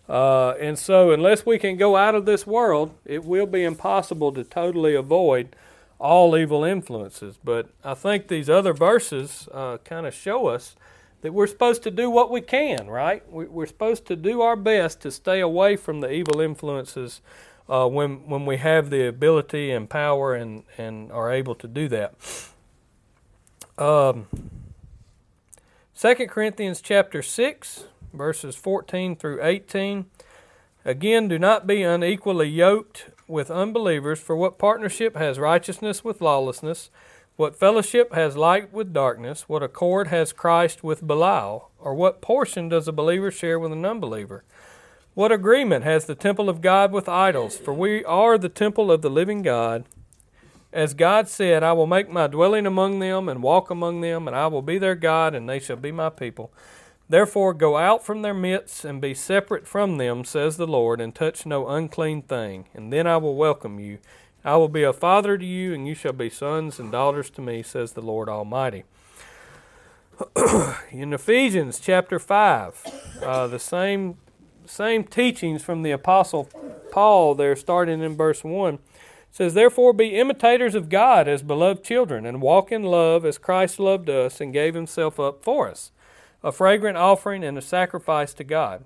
Uh, 0.09 0.51
and 0.61 0.79
so, 0.79 1.11
unless 1.11 1.47
we 1.47 1.59
can 1.59 1.77
go 1.77 1.97
out 1.97 2.15
of 2.15 2.27
this 2.27 2.47
world, 2.47 2.93
it 3.05 3.25
will 3.25 3.47
be 3.47 3.63
impossible 3.63 4.33
to 4.33 4.45
totally 4.45 4.95
avoid 4.95 5.55
all 5.99 6.37
evil 6.37 6.65
influences. 6.65 7.39
But 7.43 7.69
I 7.85 7.95
think 7.95 8.29
these 8.29 8.51
other 8.51 8.73
verses 8.73 9.49
uh, 9.53 9.79
kind 9.79 10.07
of 10.07 10.13
show 10.13 10.49
us 10.49 10.77
that 11.23 11.33
we're 11.33 11.47
supposed 11.47 11.83
to 11.85 11.91
do 11.91 12.11
what 12.11 12.31
we 12.31 12.41
can, 12.41 12.89
right? 12.89 13.23
We're 13.31 13.67
supposed 13.67 14.07
to 14.07 14.17
do 14.17 14.43
our 14.43 14.57
best 14.57 15.01
to 15.01 15.11
stay 15.11 15.41
away 15.41 15.77
from 15.77 16.01
the 16.01 16.13
evil 16.13 16.41
influences 16.41 17.21
uh, 17.69 17.87
when 17.89 18.29
when 18.29 18.45
we 18.45 18.59
have 18.59 18.91
the 18.91 19.07
ability 19.07 19.71
and 19.71 19.89
power 19.89 20.35
and, 20.35 20.65
and 20.77 21.11
are 21.11 21.33
able 21.33 21.55
to 21.55 21.69
do 21.69 21.89
that. 21.89 22.15
Um, 23.79 24.27
2 25.99 26.15
Corinthians 26.27 26.81
chapter 26.81 27.23
6, 27.23 27.85
verses 28.13 28.57
14 28.57 29.17
through 29.17 29.43
18. 29.43 30.07
Again, 30.85 31.29
do 31.29 31.39
not 31.39 31.67
be 31.67 31.83
unequally 31.83 32.49
yoked 32.49 33.11
with 33.29 33.51
unbelievers, 33.51 34.19
for 34.19 34.35
what 34.35 34.59
partnership 34.59 35.17
has 35.17 35.39
righteousness 35.39 36.03
with 36.03 36.21
lawlessness? 36.21 36.91
What 37.37 37.57
fellowship 37.57 38.13
has 38.13 38.37
light 38.37 38.75
with 38.75 38.93
darkness? 38.93 39.49
What 39.49 39.63
accord 39.63 40.09
has 40.09 40.35
Christ 40.35 40.85
with 40.85 41.07
Belial? 41.07 41.71
Or 41.79 41.95
what 41.95 42.21
portion 42.21 42.69
does 42.69 42.87
a 42.87 42.93
believer 42.93 43.31
share 43.31 43.59
with 43.59 43.73
an 43.73 43.87
unbeliever? 43.87 44.45
What 45.15 45.33
agreement 45.33 45.83
has 45.83 46.05
the 46.05 46.15
temple 46.15 46.51
of 46.51 46.61
God 46.61 46.93
with 46.93 47.09
idols? 47.09 47.57
For 47.57 47.73
we 47.73 48.05
are 48.05 48.37
the 48.37 48.51
temple 48.51 48.93
of 48.93 49.01
the 49.01 49.09
living 49.09 49.41
God. 49.41 49.87
As 50.75 50.93
God 50.93 51.27
said, 51.27 51.63
I 51.63 51.73
will 51.73 51.87
make 51.87 52.11
my 52.11 52.27
dwelling 52.27 52.67
among 52.67 52.99
them 52.99 53.31
and 53.31 53.43
walk 53.43 53.71
among 53.71 54.03
them, 54.03 54.29
and 54.29 54.37
I 54.37 54.47
will 54.49 54.63
be 54.63 54.77
their 54.77 54.95
God, 54.95 55.35
and 55.35 55.49
they 55.49 55.59
shall 55.59 55.77
be 55.77 55.93
my 55.93 56.11
people. 56.11 56.53
Therefore, 57.09 57.55
go 57.55 57.79
out 57.79 58.05
from 58.05 58.21
their 58.21 58.35
midst 58.35 58.85
and 58.85 59.01
be 59.01 59.15
separate 59.15 59.67
from 59.67 59.97
them, 59.97 60.25
says 60.25 60.59
the 60.59 60.67
Lord, 60.67 61.01
and 61.01 61.15
touch 61.15 61.47
no 61.47 61.69
unclean 61.69 62.23
thing, 62.23 62.67
and 62.75 62.93
then 62.93 63.07
I 63.07 63.17
will 63.17 63.37
welcome 63.37 63.81
you 63.81 63.99
I 64.45 64.57
will 64.57 64.69
be 64.69 64.83
a 64.83 64.93
father 64.93 65.39
to 65.39 65.45
you, 65.45 65.73
and 65.73 65.87
you 65.87 65.95
shall 65.95 66.13
be 66.13 66.29
sons 66.29 66.79
and 66.79 66.91
daughters 66.91 67.31
to 67.31 67.41
me, 67.41 67.63
says 67.63 67.93
the 67.93 68.03
Lord 68.03 68.29
Almighty. 68.29 68.85
in 70.91 71.13
Ephesians 71.13 71.79
chapter 71.81 72.19
5, 72.19 73.21
uh, 73.23 73.47
the 73.47 73.59
same, 73.59 74.17
same 74.67 75.05
teachings 75.05 75.63
from 75.63 75.83
the 75.83 75.93
Apostle 75.93 76.49
Paul 76.91 77.35
there, 77.35 77.57
starting 77.57 78.03
in 78.03 78.17
verse 78.17 78.43
1 78.43 78.79
says, 79.33 79.55
Therefore 79.55 79.95
be 79.95 80.19
imitators 80.19 80.75
of 80.75 80.91
God 80.91 81.27
as 81.27 81.43
beloved 81.43 81.83
children, 81.83 82.27
and 82.27 82.43
walk 82.43 82.71
in 82.71 82.85
love 82.85 83.25
as 83.25 83.39
Christ 83.39 83.81
loved 83.81 84.09
us 84.11 84.41
and 84.41 84.53
gave 84.53 84.75
himself 84.75 85.19
up 85.19 85.43
for 85.43 85.69
us, 85.69 85.91
a 86.45 86.53
fragrant 86.53 86.99
offering 86.99 87.43
and 87.43 87.57
a 87.57 87.63
sacrifice 87.63 88.35
to 88.35 88.45
God. 88.45 88.85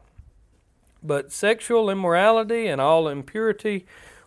But 1.03 1.33
sexual 1.33 1.91
immorality 1.91 2.69
and 2.69 2.81
all 2.81 3.09
impurity 3.09 3.87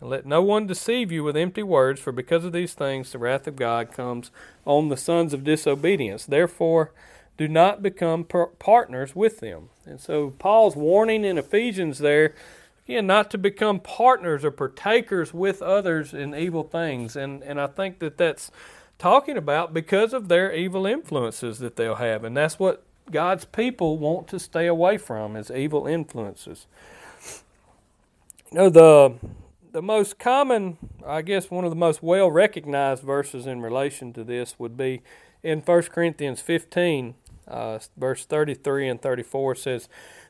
Let 0.00 0.24
no 0.26 0.42
one 0.42 0.66
deceive 0.66 1.12
you 1.12 1.22
with 1.22 1.36
empty 1.36 1.62
words, 1.62 2.00
for 2.00 2.12
because 2.12 2.44
of 2.44 2.52
these 2.52 2.74
things 2.74 3.12
the 3.12 3.18
wrath 3.18 3.46
of 3.46 3.56
God 3.56 3.92
comes 3.92 4.30
on 4.64 4.88
the 4.88 4.96
sons 4.96 5.34
of 5.34 5.44
disobedience. 5.44 6.24
Therefore, 6.24 6.92
do 7.36 7.48
not 7.48 7.82
become 7.82 8.24
par- 8.24 8.50
partners 8.58 9.14
with 9.14 9.40
them. 9.40 9.70
And 9.84 10.00
so, 10.00 10.30
Paul's 10.38 10.76
warning 10.76 11.24
in 11.24 11.38
Ephesians 11.38 11.98
there, 11.98 12.34
again, 12.86 13.06
not 13.06 13.30
to 13.30 13.38
become 13.38 13.80
partners 13.80 14.44
or 14.44 14.50
partakers 14.50 15.34
with 15.34 15.62
others 15.62 16.14
in 16.14 16.34
evil 16.34 16.62
things. 16.62 17.16
And, 17.16 17.42
and 17.42 17.60
I 17.60 17.66
think 17.66 17.98
that 18.00 18.18
that's 18.18 18.50
talking 18.98 19.36
about 19.36 19.72
because 19.72 20.12
of 20.12 20.28
their 20.28 20.52
evil 20.52 20.86
influences 20.86 21.58
that 21.58 21.76
they'll 21.76 21.94
have. 21.96 22.24
And 22.24 22.36
that's 22.36 22.58
what 22.58 22.82
God's 23.10 23.44
people 23.44 23.98
want 23.98 24.28
to 24.28 24.38
stay 24.38 24.66
away 24.66 24.98
from 24.98 25.36
is 25.36 25.50
evil 25.50 25.86
influences. 25.86 26.66
You 28.52 28.58
know, 28.58 28.70
the 28.70 29.14
the 29.72 29.82
most 29.82 30.18
common, 30.18 30.78
I 31.06 31.22
guess 31.22 31.50
one 31.50 31.64
of 31.64 31.70
the 31.70 31.76
most 31.76 32.02
well 32.02 32.30
recognized 32.30 33.02
verses 33.02 33.46
in 33.46 33.60
relation 33.60 34.12
to 34.14 34.24
this 34.24 34.58
would 34.58 34.76
be 34.76 35.02
in 35.42 35.60
1 35.60 35.82
Corinthians 35.84 36.40
15, 36.40 37.14
uh, 37.48 37.78
verse 37.96 38.24
33 38.24 38.88
and 38.88 39.00
34 39.02 39.54
says, 39.54 39.88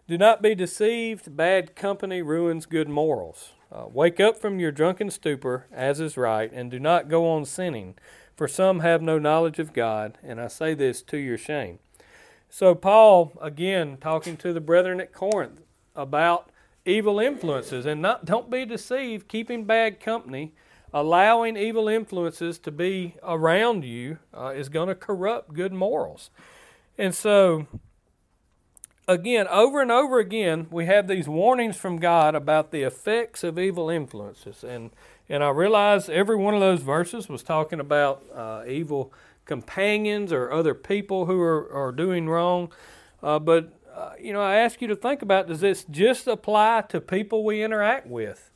Do 0.09 0.19
not 0.19 0.43
be 0.43 0.55
deceived, 0.55 1.37
bad 1.37 1.75
company 1.75 2.23
ruins 2.23 2.67
good 2.67 2.89
morals. 2.89 3.53
Uh, 3.73 3.87
wake 3.89 4.19
up 4.19 4.37
from 4.37 4.59
your 4.59 4.73
drunken 4.73 5.11
stupor, 5.11 5.67
as 5.73 6.01
is 6.01 6.17
right, 6.17 6.53
and 6.53 6.71
do 6.71 6.81
not 6.81 7.09
go 7.09 7.29
on 7.29 7.45
sinning 7.45 7.95
for 8.41 8.49
some 8.49 8.81
have 8.81 9.03
no 9.03 9.19
knowledge 9.19 9.59
of 9.59 9.75
God, 9.75 10.17
and 10.23 10.41
I 10.41 10.49
say 10.49 10.73
this 10.73 11.03
to 11.03 11.19
your 11.19 11.37
shame. 11.37 11.79
So, 12.49 12.75
Paul, 12.75 13.35
again, 13.39 13.99
talking 14.01 14.39
to 14.39 14.55
the 14.55 14.63
brethren 14.63 14.99
at 14.99 15.13
Corinth 15.13 15.61
about 15.95 16.49
evil 16.91 17.21
influences, 17.21 17.87
and 17.87 18.03
not, 18.03 18.25
don't 18.25 18.51
be 18.51 18.65
deceived, 18.65 19.29
keeping 19.29 19.65
bad 19.65 20.01
company, 20.01 20.53
allowing 20.93 21.57
evil 21.57 21.89
influences 21.89 22.59
to 22.59 22.71
be 22.71 23.15
around 23.23 23.85
you 23.85 24.19
uh, 24.37 24.49
is 24.49 24.69
going 24.69 24.89
to 24.89 24.95
corrupt 24.95 25.55
good 25.55 25.73
morals. 25.73 26.31
And 26.99 27.15
so, 27.15 27.67
again, 29.07 29.47
over 29.49 29.81
and 29.81 29.91
over 29.91 30.19
again, 30.19 30.67
we 30.71 30.87
have 30.87 31.07
these 31.07 31.29
warnings 31.29 31.77
from 31.77 31.99
God 31.99 32.35
about 32.35 32.73
the 32.73 32.83
effects 32.83 33.45
of 33.45 33.59
evil 33.59 33.89
influences. 33.89 34.65
And 34.65 34.91
and 35.31 35.45
I 35.45 35.51
realize 35.51 36.09
every 36.09 36.35
one 36.35 36.55
of 36.55 36.61
those 36.61 36.83
verses 36.83 37.29
was 37.29 37.45
talking 37.45 37.79
about 37.79 38.25
uh, 38.35 38.65
evil 38.67 39.13
companions 39.45 40.33
or 40.33 40.51
other 40.51 40.75
people 40.75 41.27
who 41.27 41.41
are, 41.41 41.73
are 41.73 41.93
doing 41.93 42.29
wrong. 42.29 42.73
Uh, 43.23 43.39
but, 43.39 43.73
uh, 44.01 44.15
you 44.19 44.33
know, 44.33 44.41
I 44.41 44.57
ask 44.57 44.81
you 44.81 44.89
to 44.89 44.97
think 44.97 45.21
about 45.21 45.47
does 45.47 45.61
this 45.61 45.85
just 45.91 46.27
apply 46.27 46.85
to 46.89 47.03
people 47.03 47.45
we 47.45 47.63
interact 47.63 48.07
with? 48.07 48.51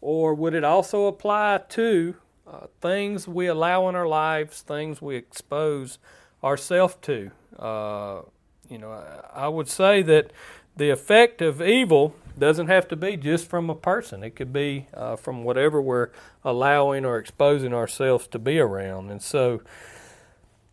Or 0.00 0.34
would 0.34 0.54
it 0.54 0.64
also 0.64 1.06
apply 1.06 1.60
to 1.68 2.16
uh, 2.46 2.66
things 2.80 3.28
we 3.28 3.46
allow 3.46 3.88
in 3.88 3.94
our 3.94 4.08
lives, 4.08 4.62
things 4.62 5.00
we 5.00 5.14
expose 5.14 5.98
ourselves 6.42 6.96
to? 7.02 7.30
Uh, 7.56 8.22
you 8.68 8.78
know, 8.78 8.90
I, 8.90 9.44
I 9.44 9.48
would 9.48 9.68
say 9.68 10.02
that 10.02 10.32
the 10.76 10.90
effect 10.90 11.42
of 11.42 11.62
evil 11.62 12.16
doesn't 12.36 12.66
have 12.66 12.88
to 12.88 12.96
be 12.96 13.16
just 13.16 13.48
from 13.48 13.70
a 13.70 13.76
person. 13.76 14.24
It 14.24 14.34
could 14.34 14.52
be 14.52 14.88
uh, 14.94 15.14
from 15.14 15.44
whatever 15.44 15.80
we're 15.80 16.10
allowing 16.44 17.04
or 17.04 17.18
exposing 17.18 17.72
ourselves 17.72 18.26
to 18.28 18.38
be 18.40 18.58
around. 18.58 19.10
And 19.12 19.22
so, 19.22 19.60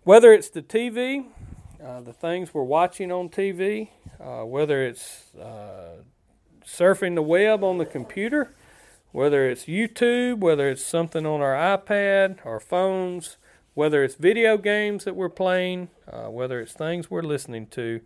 whether 0.03 0.33
it's 0.33 0.49
the 0.49 0.63
TV, 0.63 1.25
uh, 1.85 2.01
the 2.01 2.13
things 2.13 2.53
we're 2.53 2.63
watching 2.63 3.11
on 3.11 3.29
TV, 3.29 3.89
uh, 4.19 4.43
whether 4.43 4.83
it's 4.83 5.35
uh, 5.35 5.97
surfing 6.65 7.13
the 7.15 7.21
web 7.21 7.63
on 7.63 7.77
the 7.77 7.85
computer, 7.85 8.53
whether 9.11 9.47
it's 9.47 9.65
YouTube, 9.65 10.39
whether 10.39 10.67
it's 10.69 10.83
something 10.83 11.25
on 11.25 11.41
our 11.41 11.53
iPad, 11.53 12.43
our 12.45 12.59
phones, 12.59 13.37
whether 13.75 14.03
it's 14.03 14.15
video 14.15 14.57
games 14.57 15.03
that 15.03 15.15
we're 15.15 15.29
playing, 15.29 15.89
uh, 16.11 16.23
whether 16.23 16.59
it's 16.59 16.73
things 16.73 17.11
we're 17.11 17.21
listening 17.21 17.67
to 17.67 18.01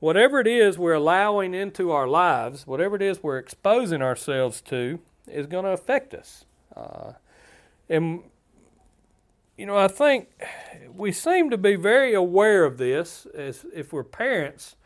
whatever 0.00 0.38
it 0.38 0.46
is 0.46 0.76
we're 0.76 0.92
allowing 0.92 1.54
into 1.54 1.90
our 1.90 2.06
lives, 2.06 2.66
whatever 2.66 2.96
it 2.96 3.00
is 3.00 3.22
we're 3.22 3.38
exposing 3.38 4.02
ourselves 4.02 4.60
to, 4.60 4.98
is 5.26 5.46
going 5.46 5.64
to 5.64 5.70
affect 5.70 6.12
us. 6.12 6.44
Uh, 6.76 7.12
and, 7.88 8.22
you 9.56 9.66
know, 9.66 9.76
I 9.76 9.88
think 9.88 10.28
we 10.94 11.12
seem 11.12 11.50
to 11.50 11.58
be 11.58 11.76
very 11.76 12.14
aware 12.14 12.64
of 12.64 12.78
this 12.78 13.26
as 13.34 13.64
if 13.74 13.92
we're 13.92 14.04
parents. 14.04 14.76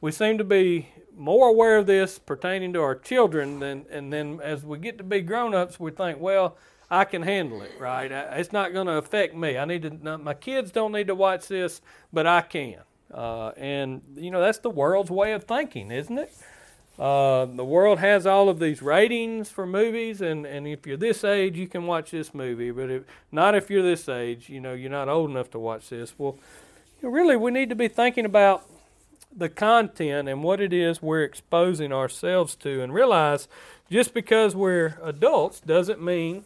We 0.00 0.12
seem 0.12 0.38
to 0.38 0.44
be 0.44 0.88
more 1.16 1.48
aware 1.48 1.78
of 1.78 1.86
this 1.86 2.18
pertaining 2.18 2.72
to 2.74 2.82
our 2.82 2.94
children 2.94 3.60
than, 3.60 3.86
and 3.90 4.12
then 4.12 4.40
as 4.42 4.64
we 4.64 4.78
get 4.78 4.98
to 4.98 5.04
be 5.04 5.20
grown 5.20 5.54
ups, 5.54 5.80
we 5.80 5.90
think, 5.90 6.20
well, 6.20 6.56
I 6.90 7.04
can 7.04 7.22
handle 7.22 7.62
it, 7.62 7.72
right? 7.80 8.10
It's 8.12 8.52
not 8.52 8.72
going 8.72 8.86
to 8.86 8.94
affect 8.94 9.34
me. 9.34 9.58
I 9.58 9.64
need 9.64 9.82
to. 9.82 10.18
My 10.18 10.34
kids 10.34 10.70
don't 10.70 10.92
need 10.92 11.08
to 11.08 11.14
watch 11.14 11.48
this, 11.48 11.80
but 12.12 12.26
I 12.26 12.42
can. 12.42 12.76
Uh, 13.12 13.48
and, 13.56 14.02
you 14.16 14.30
know, 14.30 14.40
that's 14.40 14.58
the 14.58 14.70
world's 14.70 15.10
way 15.10 15.32
of 15.32 15.44
thinking, 15.44 15.90
isn't 15.90 16.18
it? 16.18 16.32
Uh, 16.98 17.44
the 17.44 17.64
world 17.64 17.98
has 17.98 18.26
all 18.26 18.48
of 18.48 18.58
these 18.58 18.80
ratings 18.80 19.50
for 19.50 19.66
movies, 19.66 20.22
and, 20.22 20.46
and 20.46 20.66
if 20.66 20.86
you're 20.86 20.96
this 20.96 21.24
age, 21.24 21.56
you 21.56 21.68
can 21.68 21.86
watch 21.86 22.10
this 22.10 22.32
movie. 22.32 22.70
But 22.70 22.90
if, 22.90 23.02
not 23.30 23.54
if 23.54 23.68
you're 23.68 23.82
this 23.82 24.08
age, 24.08 24.48
you 24.48 24.60
know, 24.60 24.72
you're 24.72 24.90
not 24.90 25.08
old 25.08 25.30
enough 25.30 25.50
to 25.50 25.58
watch 25.58 25.90
this. 25.90 26.14
Well, 26.16 26.38
you 27.02 27.08
know, 27.08 27.14
really, 27.14 27.36
we 27.36 27.50
need 27.50 27.68
to 27.68 27.74
be 27.74 27.88
thinking 27.88 28.24
about 28.24 28.64
the 29.36 29.50
content 29.50 30.28
and 30.28 30.42
what 30.42 30.60
it 30.60 30.72
is 30.72 31.02
we're 31.02 31.22
exposing 31.22 31.92
ourselves 31.92 32.54
to, 32.56 32.82
and 32.82 32.94
realize 32.94 33.46
just 33.90 34.14
because 34.14 34.56
we're 34.56 34.98
adults 35.02 35.60
doesn't 35.60 36.02
mean 36.02 36.44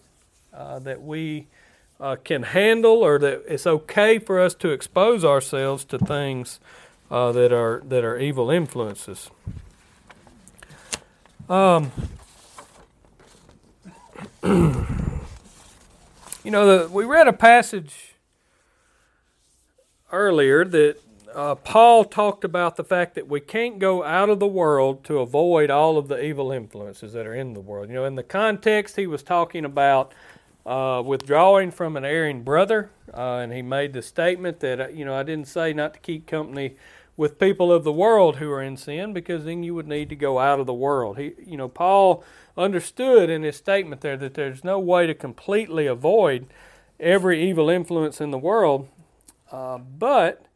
uh, 0.53 0.81
that 0.81 1.01
we 1.01 1.47
uh, 2.01 2.17
can 2.25 2.43
handle 2.43 3.05
or 3.05 3.19
that 3.21 3.45
it's 3.47 3.67
okay 3.67 4.19
for 4.19 4.41
us 4.41 4.55
to 4.55 4.71
expose 4.71 5.25
ourselves 5.25 5.85
to 5.85 5.99
things 5.99 6.59
uh, 7.11 7.31
that 7.31 7.53
are 7.53 7.83
that 7.87 8.05
are 8.05 8.19
evil 8.19 8.51
influences. 8.51 9.31
Um, 11.51 11.91
you 14.45 14.87
know, 16.45 16.85
the, 16.85 16.89
we 16.89 17.05
read 17.05 17.27
a 17.27 17.33
passage 17.33 18.15
earlier 20.13 20.65
that 20.65 20.99
uh, 21.35 21.57
Paul 21.57 22.05
talked 22.05 22.45
about 22.45 22.77
the 22.77 22.85
fact 22.85 23.17
that 23.17 23.27
we 23.27 23.41
can't 23.41 23.81
go 23.81 24.05
out 24.05 24.31
of 24.31 24.39
the 24.39 24.47
world 24.47 25.03
to 25.07 25.19
avoid 25.19 25.71
all 25.71 25.99
of 25.99 26.07
the 26.07 26.25
evil 26.25 26.53
influences 26.53 27.15
that 27.15 27.27
are 27.27 27.35
in 27.35 27.55
the 27.55 27.61
world. 27.61 27.89
You 27.89 27.97
know, 27.97 28.05
in 28.05 28.15
the 28.15 28.23
context, 28.23 28.95
he 28.95 29.09
was 29.09 29.25
talking 29.25 29.65
about 29.65 30.13
uh, 30.65 31.03
withdrawing 31.05 31.73
from 31.73 31.97
an 31.97 32.05
erring 32.05 32.45
brother, 32.45 32.91
uh, 33.13 33.39
and 33.39 33.53
he 33.53 33.61
made 33.61 33.93
the 33.93 34.03
statement 34.03 34.61
that 34.61 34.81
uh, 34.81 34.87
you 34.87 35.05
know 35.05 35.17
I 35.17 35.25
didn't 35.25 35.49
say 35.49 35.73
not 35.73 35.95
to 35.95 35.99
keep 35.99 36.29
company 36.29 36.77
with 37.21 37.39
people 37.39 37.71
of 37.71 37.85
the 37.85 37.93
world 37.93 38.37
who 38.37 38.51
are 38.51 38.63
in 38.63 38.79
sin, 38.79 39.13
because 39.13 39.45
then 39.45 39.63
you 39.63 39.75
would 39.75 39.87
need 39.87 40.09
to 40.09 40.17
go 40.17 40.39
out 40.39 40.59
of 40.59 40.65
the 40.65 40.73
world. 40.73 41.19
He, 41.19 41.33
you 41.45 41.59
know, 41.59 41.69
Paul 41.69 42.25
understood 42.57 43.29
in 43.29 43.43
his 43.43 43.57
statement 43.57 44.01
there 44.01 44.17
that 44.17 44.33
there's 44.33 44.65
no 44.65 44.79
way 44.79 45.07
to 45.07 45.13
completely 45.13 45.87
avoid 45.87 46.47
every 46.99 47.47
evil 47.47 47.69
influence 47.69 48.23
in 48.23 48.31
the 48.31 48.39
world, 48.39 48.89
uh, 49.53 49.77
but 49.77 50.47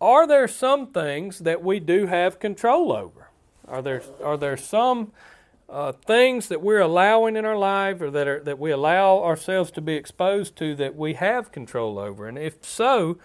are 0.00 0.24
there 0.24 0.46
some 0.46 0.86
things 0.86 1.40
that 1.40 1.64
we 1.64 1.80
do 1.80 2.06
have 2.06 2.38
control 2.38 2.92
over? 2.92 3.30
Are 3.66 3.82
there 3.82 4.02
are 4.22 4.36
there 4.36 4.56
some 4.56 5.10
uh, 5.68 5.90
things 5.90 6.46
that 6.46 6.62
we're 6.62 6.78
allowing 6.78 7.34
in 7.34 7.44
our 7.44 7.58
life 7.58 8.00
or 8.00 8.12
that, 8.12 8.28
are, 8.28 8.40
that 8.44 8.60
we 8.60 8.70
allow 8.70 9.18
ourselves 9.18 9.72
to 9.72 9.80
be 9.80 9.94
exposed 9.94 10.54
to 10.58 10.76
that 10.76 10.94
we 10.94 11.14
have 11.14 11.50
control 11.50 11.98
over? 11.98 12.28
And 12.28 12.38
if 12.38 12.64
so, 12.64 13.18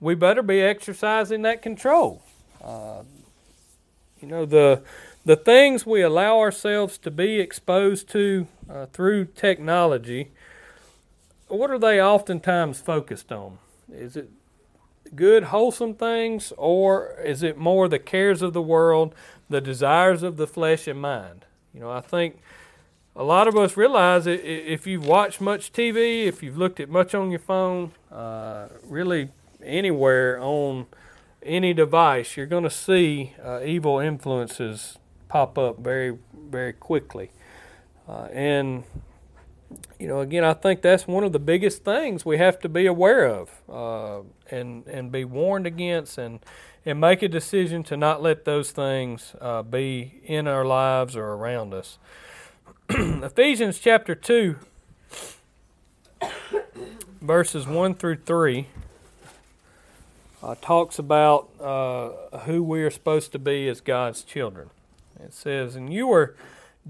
we 0.00 0.14
better 0.14 0.42
be 0.42 0.60
exercising 0.60 1.42
that 1.42 1.62
control. 1.62 2.22
Uh, 2.62 3.02
you 4.20 4.28
know, 4.28 4.44
the, 4.44 4.82
the 5.24 5.36
things 5.36 5.86
we 5.86 6.02
allow 6.02 6.38
ourselves 6.38 6.98
to 6.98 7.10
be 7.10 7.38
exposed 7.40 8.08
to 8.10 8.46
uh, 8.68 8.86
through 8.86 9.26
technology, 9.26 10.30
what 11.48 11.70
are 11.70 11.78
they 11.78 12.00
oftentimes 12.00 12.80
focused 12.80 13.32
on? 13.32 13.58
Is 13.92 14.16
it 14.16 14.30
good, 15.14 15.44
wholesome 15.44 15.94
things, 15.94 16.52
or 16.56 17.16
is 17.24 17.42
it 17.42 17.56
more 17.56 17.88
the 17.88 17.98
cares 17.98 18.42
of 18.42 18.52
the 18.52 18.62
world, 18.62 19.14
the 19.48 19.60
desires 19.60 20.22
of 20.22 20.36
the 20.36 20.46
flesh 20.46 20.86
and 20.86 21.00
mind? 21.00 21.44
You 21.74 21.80
know, 21.80 21.90
I 21.90 22.00
think 22.00 22.38
a 23.16 23.24
lot 23.24 23.48
of 23.48 23.56
us 23.56 23.76
realize 23.76 24.26
if 24.26 24.86
you've 24.86 25.06
watched 25.06 25.40
much 25.40 25.72
TV, 25.72 26.26
if 26.26 26.42
you've 26.42 26.56
looked 26.58 26.80
at 26.80 26.88
much 26.88 27.14
on 27.14 27.30
your 27.30 27.40
phone, 27.40 27.92
uh, 28.12 28.68
really 28.84 29.30
anywhere 29.64 30.38
on 30.40 30.86
any 31.42 31.72
device, 31.72 32.36
you're 32.36 32.46
going 32.46 32.64
to 32.64 32.70
see 32.70 33.34
uh, 33.42 33.60
evil 33.62 33.98
influences 33.98 34.98
pop 35.28 35.56
up 35.56 35.78
very, 35.78 36.18
very 36.34 36.72
quickly. 36.72 37.30
Uh, 38.08 38.28
and, 38.32 38.84
you 39.98 40.08
know, 40.08 40.20
again, 40.20 40.44
I 40.44 40.52
think 40.54 40.82
that's 40.82 41.06
one 41.06 41.24
of 41.24 41.32
the 41.32 41.38
biggest 41.38 41.84
things 41.84 42.24
we 42.24 42.38
have 42.38 42.58
to 42.60 42.68
be 42.68 42.86
aware 42.86 43.26
of 43.26 43.50
uh, 43.68 44.20
and, 44.50 44.86
and 44.86 45.12
be 45.12 45.24
warned 45.24 45.66
against 45.66 46.18
and, 46.18 46.40
and 46.84 47.00
make 47.00 47.22
a 47.22 47.28
decision 47.28 47.82
to 47.84 47.96
not 47.96 48.22
let 48.22 48.44
those 48.44 48.72
things 48.72 49.34
uh, 49.40 49.62
be 49.62 50.20
in 50.24 50.48
our 50.48 50.64
lives 50.64 51.16
or 51.16 51.24
around 51.24 51.72
us. 51.72 51.98
Ephesians 52.90 53.78
chapter 53.78 54.14
2, 54.14 54.56
verses 57.20 57.66
1 57.66 57.94
through 57.94 58.16
3 58.16 58.66
uh, 60.42 60.54
talks 60.60 60.98
about 60.98 61.48
uh, 61.60 62.38
who 62.40 62.62
we 62.62 62.82
are 62.82 62.90
supposed 62.90 63.32
to 63.32 63.38
be 63.38 63.68
as 63.68 63.80
God's 63.80 64.22
children. 64.22 64.70
It 65.22 65.34
says, 65.34 65.76
And 65.76 65.92
you 65.92 66.06
were 66.06 66.34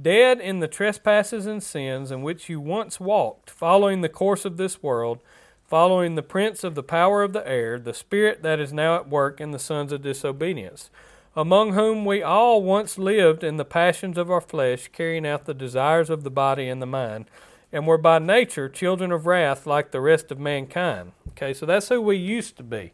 dead 0.01 0.41
in 0.41 0.61
the 0.61 0.69
trespasses 0.69 1.47
and 1.47 1.63
sins 1.63 2.11
in 2.11 2.23
which 2.23 2.49
you 2.49 2.61
once 2.61 3.01
walked, 3.01 3.51
following 3.51 4.01
the 4.01 4.09
course 4.09 4.45
of 4.45 4.57
this 4.57 4.83
world, 4.83 5.19
following 5.67 6.15
the 6.15 6.23
prince 6.23 6.65
of 6.65 6.75
the 6.75 6.83
power 6.83 7.23
of 7.23 7.33
the 7.33 7.47
air, 7.47 7.79
the 7.79 7.95
spirit 7.95 8.43
that 8.43 8.61
is 8.61 8.73
now 8.73 8.97
at 8.97 9.09
work 9.09 9.41
in 9.41 9.51
the 9.51 9.59
sons 9.59 9.93
of 9.93 10.03
disobedience, 10.03 10.91
among 11.37 11.75
whom 11.75 12.05
we 12.05 12.23
all 12.23 12.63
once 12.63 12.99
lived 12.99 13.45
in 13.45 13.57
the 13.57 13.65
passions 13.65 14.19
of 14.19 14.31
our 14.31 14.41
flesh, 14.41 14.89
carrying 14.93 15.27
out 15.27 15.45
the 15.45 15.55
desires 15.55 16.11
of 16.11 16.25
the 16.25 16.31
body 16.31 16.69
and 16.69 16.83
the 16.83 16.87
mind, 16.87 17.27
and 17.73 17.87
were 17.87 17.99
by 17.99 18.19
nature 18.19 18.69
children 18.69 19.13
of 19.13 19.27
wrath 19.27 19.67
like 19.67 19.91
the 19.91 20.01
rest 20.01 20.33
of 20.33 20.41
mankind. 20.41 21.13
Okay, 21.31 21.55
so 21.55 21.67
that's 21.67 21.89
who 21.89 22.01
we 22.01 22.17
used 22.17 22.57
to 22.57 22.63
be. 22.65 22.93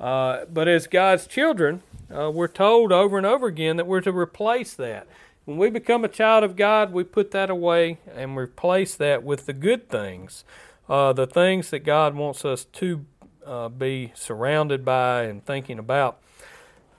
Uh, 0.00 0.44
but 0.52 0.68
as 0.68 0.86
God's 0.86 1.26
children, 1.26 1.82
uh, 2.14 2.30
we're 2.30 2.48
told 2.48 2.92
over 2.92 3.16
and 3.16 3.26
over 3.26 3.46
again 3.46 3.76
that 3.76 3.86
we're 3.86 4.00
to 4.00 4.12
replace 4.12 4.74
that. 4.74 5.06
When 5.44 5.58
we 5.58 5.70
become 5.70 6.04
a 6.04 6.08
child 6.08 6.42
of 6.42 6.56
God, 6.56 6.92
we 6.92 7.04
put 7.04 7.30
that 7.32 7.50
away 7.50 7.98
and 8.14 8.36
replace 8.36 8.94
that 8.96 9.22
with 9.22 9.46
the 9.46 9.52
good 9.52 9.88
things, 9.88 10.44
uh, 10.88 11.12
the 11.12 11.26
things 11.26 11.70
that 11.70 11.80
God 11.80 12.14
wants 12.14 12.44
us 12.44 12.64
to 12.64 13.04
uh, 13.46 13.68
be 13.68 14.12
surrounded 14.14 14.84
by 14.84 15.24
and 15.24 15.44
thinking 15.44 15.78
about. 15.78 16.18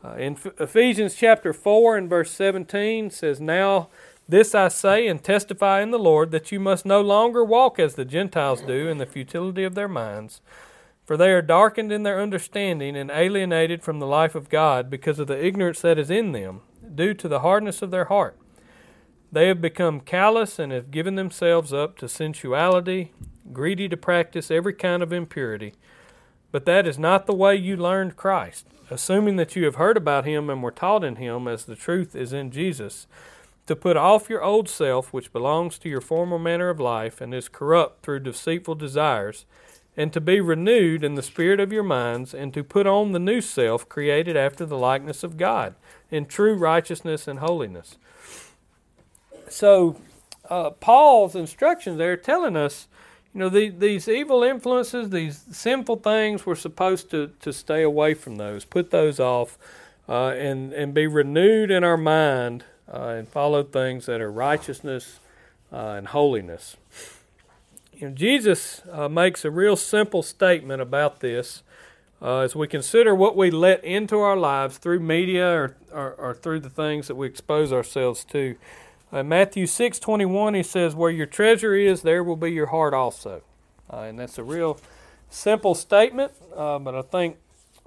Uh, 0.03 0.13
in 0.13 0.37
Ephesians 0.59 1.15
chapter 1.15 1.53
4 1.53 1.97
and 1.97 2.09
verse 2.09 2.29
17 2.31 3.09
says, 3.09 3.41
Now 3.41 3.89
this 4.29 4.53
I 4.53 4.67
say 4.67 5.07
and 5.07 5.23
testify 5.23 5.81
in 5.81 5.91
the 5.91 5.99
Lord 5.99 6.31
that 6.31 6.51
you 6.51 6.59
must 6.59 6.85
no 6.85 7.01
longer 7.01 7.43
walk 7.43 7.79
as 7.79 7.95
the 7.95 8.05
Gentiles 8.05 8.61
do 8.61 8.87
in 8.87 8.99
the 8.99 9.05
futility 9.05 9.63
of 9.63 9.73
their 9.73 9.87
minds 9.87 10.41
for 11.05 11.15
they 11.15 11.31
are 11.31 11.41
darkened 11.41 11.91
in 11.91 12.03
their 12.03 12.19
understanding 12.19 12.97
and 12.97 13.11
alienated 13.11 13.83
from 13.83 13.99
the 13.99 14.07
life 14.07 14.33
of 14.33 14.49
God 14.49 14.89
because 14.89 15.19
of 15.19 15.27
the 15.27 15.45
ignorance 15.45 15.81
that 15.81 15.99
is 15.99 16.09
in 16.09 16.31
them, 16.31 16.61
due 16.93 17.13
to 17.13 17.27
the 17.27 17.41
hardness 17.41 17.81
of 17.83 17.91
their 17.91 18.05
heart. 18.05 18.37
They 19.31 19.47
have 19.47 19.61
become 19.61 19.99
callous 19.99 20.57
and 20.57 20.71
have 20.71 20.91
given 20.91 21.15
themselves 21.15 21.71
up 21.71 21.97
to 21.99 22.09
sensuality, 22.09 23.11
greedy 23.53 23.87
to 23.89 23.97
practice 23.97 24.49
every 24.49 24.73
kind 24.73 25.03
of 25.03 25.13
impurity. 25.13 25.73
But 26.51 26.65
that 26.65 26.87
is 26.87 26.97
not 26.97 27.27
the 27.27 27.35
way 27.35 27.55
you 27.55 27.75
learned 27.77 28.15
Christ, 28.15 28.65
assuming 28.89 29.35
that 29.35 29.55
you 29.55 29.65
have 29.65 29.75
heard 29.75 29.97
about 29.97 30.25
him 30.25 30.49
and 30.49 30.63
were 30.63 30.71
taught 30.71 31.03
in 31.03 31.17
him 31.17 31.47
as 31.47 31.65
the 31.65 31.75
truth 31.75 32.15
is 32.15 32.33
in 32.33 32.49
Jesus, 32.49 33.05
to 33.67 33.75
put 33.75 33.97
off 33.97 34.29
your 34.29 34.43
old 34.43 34.69
self, 34.69 35.11
which 35.11 35.33
belongs 35.33 35.77
to 35.79 35.89
your 35.89 36.01
former 36.01 36.39
manner 36.39 36.69
of 36.69 36.79
life 36.79 37.19
and 37.19 37.33
is 37.33 37.49
corrupt 37.49 38.03
through 38.03 38.21
deceitful 38.21 38.75
desires 38.75 39.45
and 39.97 40.11
to 40.13 40.21
be 40.21 40.39
renewed 40.41 41.03
in 41.03 41.15
the 41.15 41.23
spirit 41.23 41.59
of 41.59 41.71
your 41.71 41.83
minds, 41.83 42.33
and 42.33 42.53
to 42.53 42.63
put 42.63 42.85
on 42.85 43.11
the 43.11 43.19
new 43.19 43.41
self 43.41 43.87
created 43.87 44.35
after 44.35 44.65
the 44.65 44.77
likeness 44.77 45.23
of 45.23 45.37
God 45.37 45.75
in 46.11 46.25
true 46.25 46.55
righteousness 46.55 47.27
and 47.27 47.39
holiness. 47.39 47.97
So, 49.49 49.97
uh, 50.49 50.71
Paul's 50.71 51.35
instructions 51.35 51.97
there 51.97 52.17
telling 52.17 52.55
us, 52.55 52.87
you 53.33 53.39
know, 53.39 53.49
the, 53.49 53.69
these 53.69 54.07
evil 54.07 54.43
influences, 54.43 55.09
these 55.09 55.43
sinful 55.51 55.97
things, 55.97 56.45
we're 56.45 56.55
supposed 56.55 57.09
to, 57.11 57.31
to 57.41 57.51
stay 57.51 57.81
away 57.81 58.13
from 58.13 58.37
those, 58.37 58.65
put 58.65 58.91
those 58.91 59.19
off, 59.19 59.57
uh, 60.07 60.29
and, 60.29 60.71
and 60.73 60.93
be 60.93 61.07
renewed 61.07 61.71
in 61.71 61.83
our 61.83 61.97
mind 61.97 62.63
uh, 62.91 63.07
and 63.07 63.27
follow 63.27 63.63
things 63.63 64.05
that 64.05 64.21
are 64.21 64.31
righteousness 64.31 65.19
uh, 65.73 65.95
and 65.97 66.07
holiness. 66.07 66.77
You 67.97 68.09
know, 68.09 68.13
Jesus 68.13 68.81
uh, 68.91 69.07
makes 69.07 69.45
a 69.45 69.51
real 69.51 69.77
simple 69.77 70.21
statement 70.21 70.81
about 70.81 71.21
this 71.21 71.63
uh, 72.21 72.39
as 72.39 72.53
we 72.53 72.67
consider 72.67 73.15
what 73.15 73.37
we 73.37 73.49
let 73.49 73.81
into 73.85 74.19
our 74.19 74.35
lives 74.35 74.77
through 74.77 74.99
media 74.99 75.49
or, 75.49 75.77
or, 75.93 76.13
or 76.15 76.33
through 76.33 76.59
the 76.59 76.69
things 76.69 77.07
that 77.07 77.15
we 77.15 77.25
expose 77.25 77.71
ourselves 77.71 78.25
to. 78.25 78.57
Uh, 79.13 79.23
Matthew 79.23 79.65
6 79.65 79.97
21, 79.99 80.55
he 80.55 80.63
says, 80.63 80.93
Where 80.93 81.11
your 81.11 81.25
treasure 81.25 81.73
is, 81.73 82.01
there 82.01 82.21
will 82.21 82.35
be 82.35 82.51
your 82.51 82.65
heart 82.65 82.93
also. 82.93 83.43
Uh, 83.89 83.99
and 83.99 84.19
that's 84.19 84.37
a 84.37 84.43
real 84.43 84.77
simple 85.29 85.73
statement, 85.73 86.33
uh, 86.53 86.79
but 86.79 86.95
I 86.95 87.01
think 87.01 87.37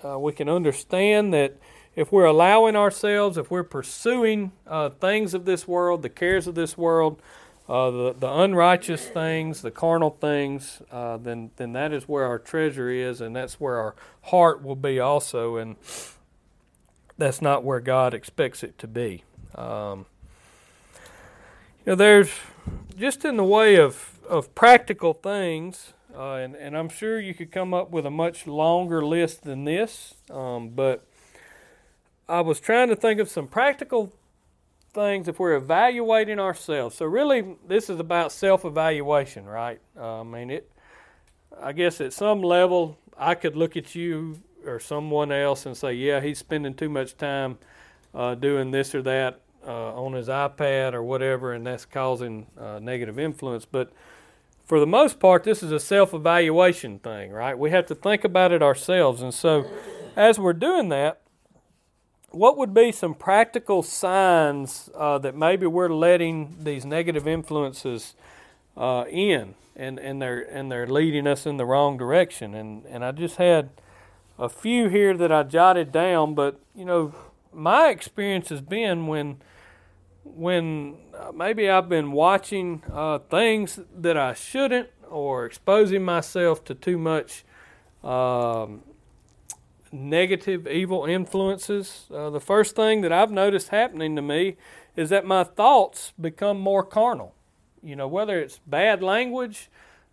uh, 0.03 0.19
we 0.19 0.33
can 0.33 0.49
understand 0.49 1.35
that 1.35 1.59
if 1.97 2.11
we're 2.11 2.25
allowing 2.25 2.77
ourselves, 2.77 3.37
if 3.37 3.51
we're 3.51 3.65
pursuing 3.65 4.53
things 5.01 5.35
of 5.35 5.45
this 5.45 5.69
world, 5.69 6.01
the 6.01 6.09
cares 6.09 6.47
of 6.47 6.55
this 6.55 6.79
world, 6.79 7.21
uh, 7.69 7.91
the, 7.91 8.15
the 8.19 8.33
unrighteous 8.33 9.07
things, 9.07 9.61
the 9.61 9.71
carnal 9.71 10.11
things, 10.11 10.81
uh, 10.91 11.19
then, 11.19 11.51
then 11.57 11.73
that 11.75 11.93
is 11.93 12.09
where 12.09 12.25
our 12.25 12.39
treasure 12.39 12.89
is, 12.89 13.21
and 13.21 13.37
that's 13.37 13.61
where 13.61 13.77
our 13.77 13.95
heart 14.23 14.63
will 14.63 14.77
be 14.77 14.99
also, 14.99 15.57
and 15.57 15.77
that's 17.19 17.43
not 17.43 17.65
where 17.65 17.81
God 17.81 18.15
expects 18.15 18.63
it 18.63 18.79
to 18.79 18.89
be. 18.89 19.23
Um, 19.55 20.07
you 21.85 21.93
know, 21.93 21.95
there's 21.95 22.31
just 22.97 23.25
in 23.25 23.37
the 23.37 23.45
way 23.45 23.77
of, 23.77 24.19
of 24.27 24.55
practical 24.55 25.13
things, 25.13 25.93
uh, 26.17 26.35
and, 26.35 26.57
and 26.57 26.77
I'm 26.77 26.89
sure 26.89 27.21
you 27.21 27.35
could 27.35 27.53
come 27.53 27.75
up 27.75 27.91
with 27.91 28.07
a 28.07 28.11
much 28.11 28.47
longer 28.47 29.05
list 29.05 29.43
than 29.43 29.65
this, 29.65 30.15
um, 30.31 30.71
but 30.71 31.05
I 32.31 32.41
was 32.41 32.61
trying 32.61 32.89
to 32.89 32.97
think 32.97 33.21
of 33.21 33.29
some 33.29 33.47
practical 33.47 34.13
things 34.93 35.29
if 35.29 35.39
we're 35.39 35.55
evaluating 35.55 36.39
ourselves. 36.39 36.97
So 36.97 37.07
really, 37.07 37.57
this 37.67 37.91
is 37.91 38.01
about 38.01 38.33
self-evaluation, 38.33 39.45
right? 39.47 39.81
Uh, 39.97 40.21
I 40.21 40.23
mean, 40.25 40.51
it. 40.51 40.71
I 41.61 41.73
guess 41.73 42.01
at 42.01 42.13
some 42.13 42.43
level, 42.43 42.99
I 43.17 43.35
could 43.35 43.57
look 43.57 43.77
at 43.77 43.95
you 43.95 44.41
or 44.65 44.79
someone 44.79 45.33
else 45.33 45.67
and 45.67 45.77
say, 45.77 45.93
"Yeah, 45.95 46.21
he's 46.21 46.39
spending 46.39 46.75
too 46.75 46.89
much 46.89 47.17
time 47.17 47.59
uh, 48.15 48.35
doing 48.35 48.71
this 48.71 48.95
or 48.95 49.03
that 49.03 49.41
uh, 49.67 49.95
on 49.95 50.13
his 50.13 50.29
iPad 50.29 50.95
or 50.95 51.03
whatever, 51.03 51.53
and 51.53 51.67
that's 51.67 51.85
causing 51.85 52.47
uh, 52.59 52.79
negative 52.81 53.19
influence." 53.19 53.65
But 53.65 53.93
for 54.65 54.79
the 54.79 54.87
most 54.87 55.19
part, 55.19 55.45
this 55.45 55.63
is 55.63 55.73
a 55.73 55.81
self-evaluation 55.81 56.99
thing, 57.01 57.33
right? 57.33 57.59
We 57.59 57.71
have 57.71 57.87
to 57.87 57.95
think 57.95 58.25
about 58.25 58.53
it 58.53 58.63
ourselves, 58.63 59.23
and 59.23 59.35
so 59.35 59.67
as 60.15 60.39
we're 60.39 60.53
doing 60.53 60.91
that, 60.91 61.23
what 62.31 62.57
would 62.57 62.75
be 62.75 62.93
some 62.93 63.15
practical 63.15 63.83
signs 63.83 64.91
uh, 64.95 65.19
that 65.19 65.35
maybe 65.35 65.67
we're 65.67 65.89
letting 65.89 66.57
these 66.63 66.85
negative 66.85 67.27
influences 67.27 68.15
uh, 68.77 69.05
in 69.11 69.55
and, 69.75 69.99
and 69.99 70.21
they're 70.21 70.41
and 70.41 70.71
they're 70.71 70.87
leading 70.87 71.27
us 71.27 71.47
in 71.47 71.57
the 71.57 71.65
wrong 71.65 71.97
direction? 71.97 72.55
And 72.55 72.85
and 72.87 73.05
I 73.05 73.13
just 73.13 73.37
had 73.37 73.71
a 74.39 74.49
few 74.49 74.89
here 74.89 75.17
that 75.17 75.33
I 75.33 75.43
jotted 75.43 75.91
down 75.91 76.35
but 76.35 76.61
you 76.75 76.85
know 76.85 77.15
my 77.53 77.89
experience 77.89 78.51
has 78.51 78.61
been 78.61 79.07
when 79.07 79.39
when 80.25 80.97
uh, 81.19 81.33
maybe 81.33 81.69
I've 81.69 81.89
been 81.89 82.13
watching 82.13 82.83
uh, 82.93 83.19
things 83.19 83.81
that 83.97 84.17
I 84.17 84.35
shouldn't 84.35 84.91
or 85.09 85.47
exposing 85.47 86.05
myself 86.05 86.65
to 86.67 86.75
too 86.75 86.99
much 86.99 87.45
um, 88.05 88.83
negative, 89.93 90.67
evil 90.67 91.05
influences, 91.05 92.07
uh, 92.15 92.31
the 92.31 92.41
first 92.41 92.77
thing 92.77 93.01
that 93.03 93.13
I've 93.13 93.31
noticed 93.31 93.69
happening 93.69 94.17
to 94.17 94.23
me 94.23 94.57
is 94.97 95.11
that 95.11 95.25
my 95.25 95.45
thoughts 95.45 96.13
become 96.21 96.59
more 96.59 96.83
carnal. 96.83 97.35
You 97.83 97.97
know, 97.97 98.09
whether 98.09 98.39
it's 98.39 98.61
bad 98.67 99.03
language, 99.03 99.71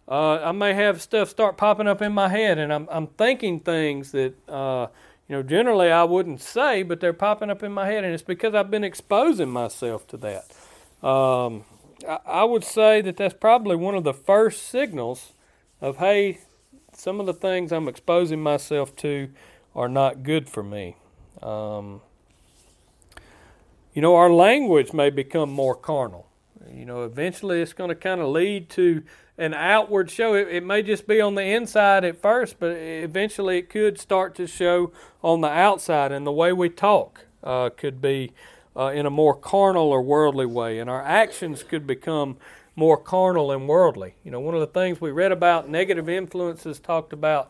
uh, 0.07 0.35
I 0.43 0.51
may 0.51 0.73
have 0.73 1.01
stuff 1.01 1.29
start 1.29 1.57
popping 1.57 1.88
up 1.88 2.01
in 2.01 2.13
my 2.13 2.29
head, 2.29 2.57
and 2.57 2.71
I'm, 2.71 2.88
I'm 2.91 3.07
thinking 3.07 3.59
things 3.59 4.11
that, 4.11 4.33
uh, 4.47 4.88
you 5.27 5.35
know, 5.35 5.43
generally 5.43 5.91
I 5.91 6.03
wouldn't 6.03 6.41
say, 6.41 6.83
but 6.83 6.99
they're 6.99 7.13
popping 7.13 7.49
up 7.49 7.63
in 7.63 7.71
my 7.71 7.88
head, 7.88 8.03
and 8.03 8.13
it's 8.13 8.21
because 8.21 8.53
I've 8.53 8.69
been 8.69 8.83
exposing 8.83 9.49
myself 9.49 10.05
to 10.07 10.17
that. 10.17 11.07
Um, 11.07 11.63
I, 12.07 12.19
I 12.25 12.43
would 12.43 12.63
say 12.63 13.01
that 13.01 13.17
that's 13.17 13.33
probably 13.33 13.75
one 13.75 13.95
of 13.95 14.03
the 14.03 14.13
first 14.13 14.69
signals 14.69 15.33
of, 15.81 15.97
hey, 15.97 16.39
some 16.93 17.19
of 17.19 17.25
the 17.25 17.33
things 17.33 17.71
I'm 17.71 17.88
exposing 17.88 18.41
myself 18.41 18.95
to 18.97 19.29
are 19.75 19.89
not 19.89 20.23
good 20.23 20.49
for 20.49 20.63
me. 20.63 20.95
Um, 21.41 22.01
you 23.93 24.01
know, 24.01 24.15
our 24.15 24.31
language 24.31 24.93
may 24.93 25.09
become 25.09 25.49
more 25.51 25.75
carnal. 25.75 26.27
You 26.71 26.85
know, 26.85 27.03
eventually 27.03 27.61
it's 27.61 27.73
going 27.73 27.89
to 27.89 27.95
kind 27.95 28.21
of 28.21 28.27
lead 28.27 28.69
to 28.71 29.03
an 29.38 29.53
outward 29.53 30.09
show. 30.09 30.33
It, 30.33 30.47
it, 30.49 30.65
may 30.65 30.81
just 30.81 31.07
be 31.07 31.21
on 31.21 31.35
the 31.35 31.43
inside 31.43 32.03
at 32.03 32.21
first, 32.21 32.59
but 32.59 32.71
eventually 32.71 33.57
it 33.57 33.69
could 33.69 33.99
start 33.99 34.35
to 34.35 34.47
show 34.47 34.91
on 35.21 35.41
the 35.41 35.49
outside, 35.49 36.11
and 36.11 36.25
the 36.25 36.31
way 36.31 36.53
we 36.53 36.69
talk 36.69 37.25
uh, 37.43 37.69
could 37.69 38.01
be 38.01 38.31
uh, 38.75 38.88
in 38.88 39.05
a 39.05 39.09
more 39.09 39.35
carnal 39.35 39.89
or 39.89 40.01
worldly 40.01 40.45
way, 40.45 40.79
and 40.79 40.89
our 40.89 41.03
actions 41.03 41.63
could 41.63 41.85
become 41.85 42.38
more 42.75 42.97
carnal 42.97 43.51
and 43.51 43.67
worldly. 43.67 44.15
You 44.23 44.31
know, 44.31 44.39
one 44.39 44.53
of 44.53 44.59
the 44.59 44.67
things 44.67 44.99
we 44.99 45.11
read 45.11 45.31
about 45.31 45.69
negative 45.69 46.09
influences 46.09 46.79
talked 46.79 47.13
about 47.13 47.49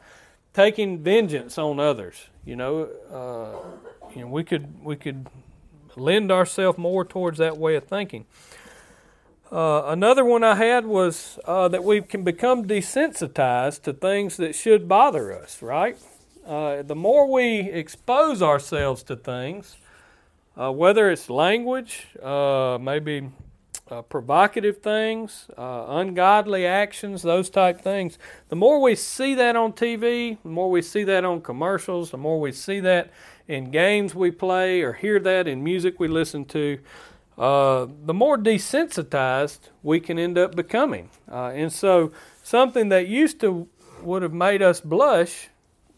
taking 0.55 0.99
vengeance 0.99 1.57
on 1.57 1.79
others. 1.79 2.15
You 2.45 2.55
know, 2.55 2.89
uh, 3.11 4.13
you 4.15 4.21
know, 4.21 4.27
we 4.27 4.43
could 4.43 4.83
we 4.83 4.95
could 4.95 5.27
lend 5.97 6.31
ourselves 6.31 6.77
more 6.77 7.03
towards 7.03 7.37
that 7.39 7.57
way 7.57 7.75
of 7.75 7.83
thinking. 7.83 8.25
Uh, 9.51 9.83
another 9.87 10.25
one 10.25 10.43
I 10.43 10.55
had 10.55 10.85
was 10.85 11.37
uh, 11.45 11.67
that 11.67 11.83
we 11.83 12.01
can 12.01 12.23
become 12.23 12.65
desensitized 12.65 13.83
to 13.83 13.93
things 13.93 14.37
that 14.37 14.55
should 14.55 14.87
bother 14.87 15.31
us, 15.33 15.61
right? 15.61 15.97
Uh, 16.45 16.81
the 16.81 16.95
more 16.95 17.31
we 17.31 17.59
expose 17.59 18.41
ourselves 18.41 19.03
to 19.03 19.15
things, 19.15 19.77
uh, 20.57 20.71
whether 20.71 21.11
it's 21.11 21.29
language, 21.29 22.07
uh, 22.23 22.77
maybe 22.81 23.29
uh, 23.89 24.01
provocative 24.01 24.79
things, 24.79 25.47
ungodly 25.57 26.65
actions, 26.65 27.21
those 27.21 27.49
type 27.49 27.81
things, 27.81 28.17
the 28.49 28.55
more 28.55 28.81
we 28.81 28.95
see 28.95 29.35
that 29.35 29.55
on 29.55 29.73
TV, 29.73 30.37
the 30.41 30.49
more 30.49 30.71
we 30.71 30.81
see 30.81 31.03
that 31.03 31.23
on 31.23 31.41
commercials, 31.41 32.11
the 32.11 32.17
more 32.17 32.39
we 32.39 32.51
see 32.51 32.79
that 32.79 33.11
in 33.47 33.69
games 33.69 34.15
we 34.15 34.31
play 34.31 34.81
or 34.81 34.93
hear 34.93 35.19
that 35.19 35.47
in 35.47 35.63
music 35.63 35.99
we 35.99 36.07
listen 36.07 36.45
to, 36.45 36.79
uh, 37.37 37.85
the 38.05 38.13
more 38.13 38.37
desensitized 38.37 39.69
we 39.83 39.99
can 39.99 40.17
end 40.17 40.37
up 40.37 40.55
becoming. 40.55 41.09
Uh, 41.29 41.47
and 41.47 41.71
so 41.71 42.11
something 42.43 42.89
that 42.89 43.07
used 43.07 43.39
to 43.41 43.67
would 44.01 44.21
have 44.21 44.33
made 44.33 44.61
us 44.61 44.81
blush, 44.81 45.49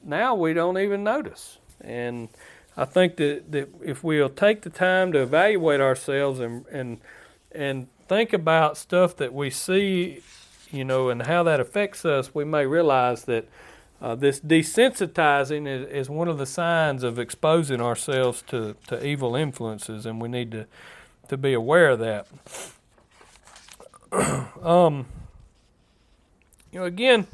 now 0.04 0.34
we 0.36 0.54
don't 0.54 0.78
even 0.78 1.04
notice. 1.04 1.60
And 1.82 2.30
I 2.76 2.86
think 2.86 3.18
that, 3.18 3.52
that 3.52 3.70
if 3.84 4.04
we'll 4.04 4.30
take 4.30 4.62
the 4.62 4.70
time 4.70 5.12
to 5.14 5.22
evaluate 5.22 5.80
ourselves 5.80 6.40
and, 6.40 6.66
and, 6.68 7.00
and 7.52 7.88
think 8.08 8.34
about 8.34 8.78
stuff 8.78 9.16
that 9.18 9.34
we 9.34 9.50
see, 9.50 10.22
you 10.72 10.84
know, 10.86 11.10
and 11.10 11.24
how 11.24 11.44
that 11.44 11.60
affects 11.60 12.06
us, 12.06 12.34
we 12.34 12.46
may 12.46 12.66
realize 12.66 13.24
that 13.26 13.48
uh, 14.02 14.16
this 14.16 14.40
desensitizing 14.40 15.68
is, 15.68 15.88
is 15.90 16.10
one 16.10 16.28
of 16.28 16.38
the 16.38 16.46
signs 16.46 17.04
of 17.04 17.18
exposing 17.18 17.82
ourselves 17.82 18.44
to, 18.48 18.76
to 18.88 19.06
evil 19.06 19.36
influences, 19.36 20.06
and 20.06 20.22
we 20.22 20.28
need 20.28 20.52
to 20.52 20.68
to 21.28 21.38
be 21.38 21.54
aware 21.54 21.90
of 21.90 22.00
that. 22.00 22.28
um, 24.64 25.06
you 26.72 26.80
know, 26.80 26.86
again, 26.86 27.28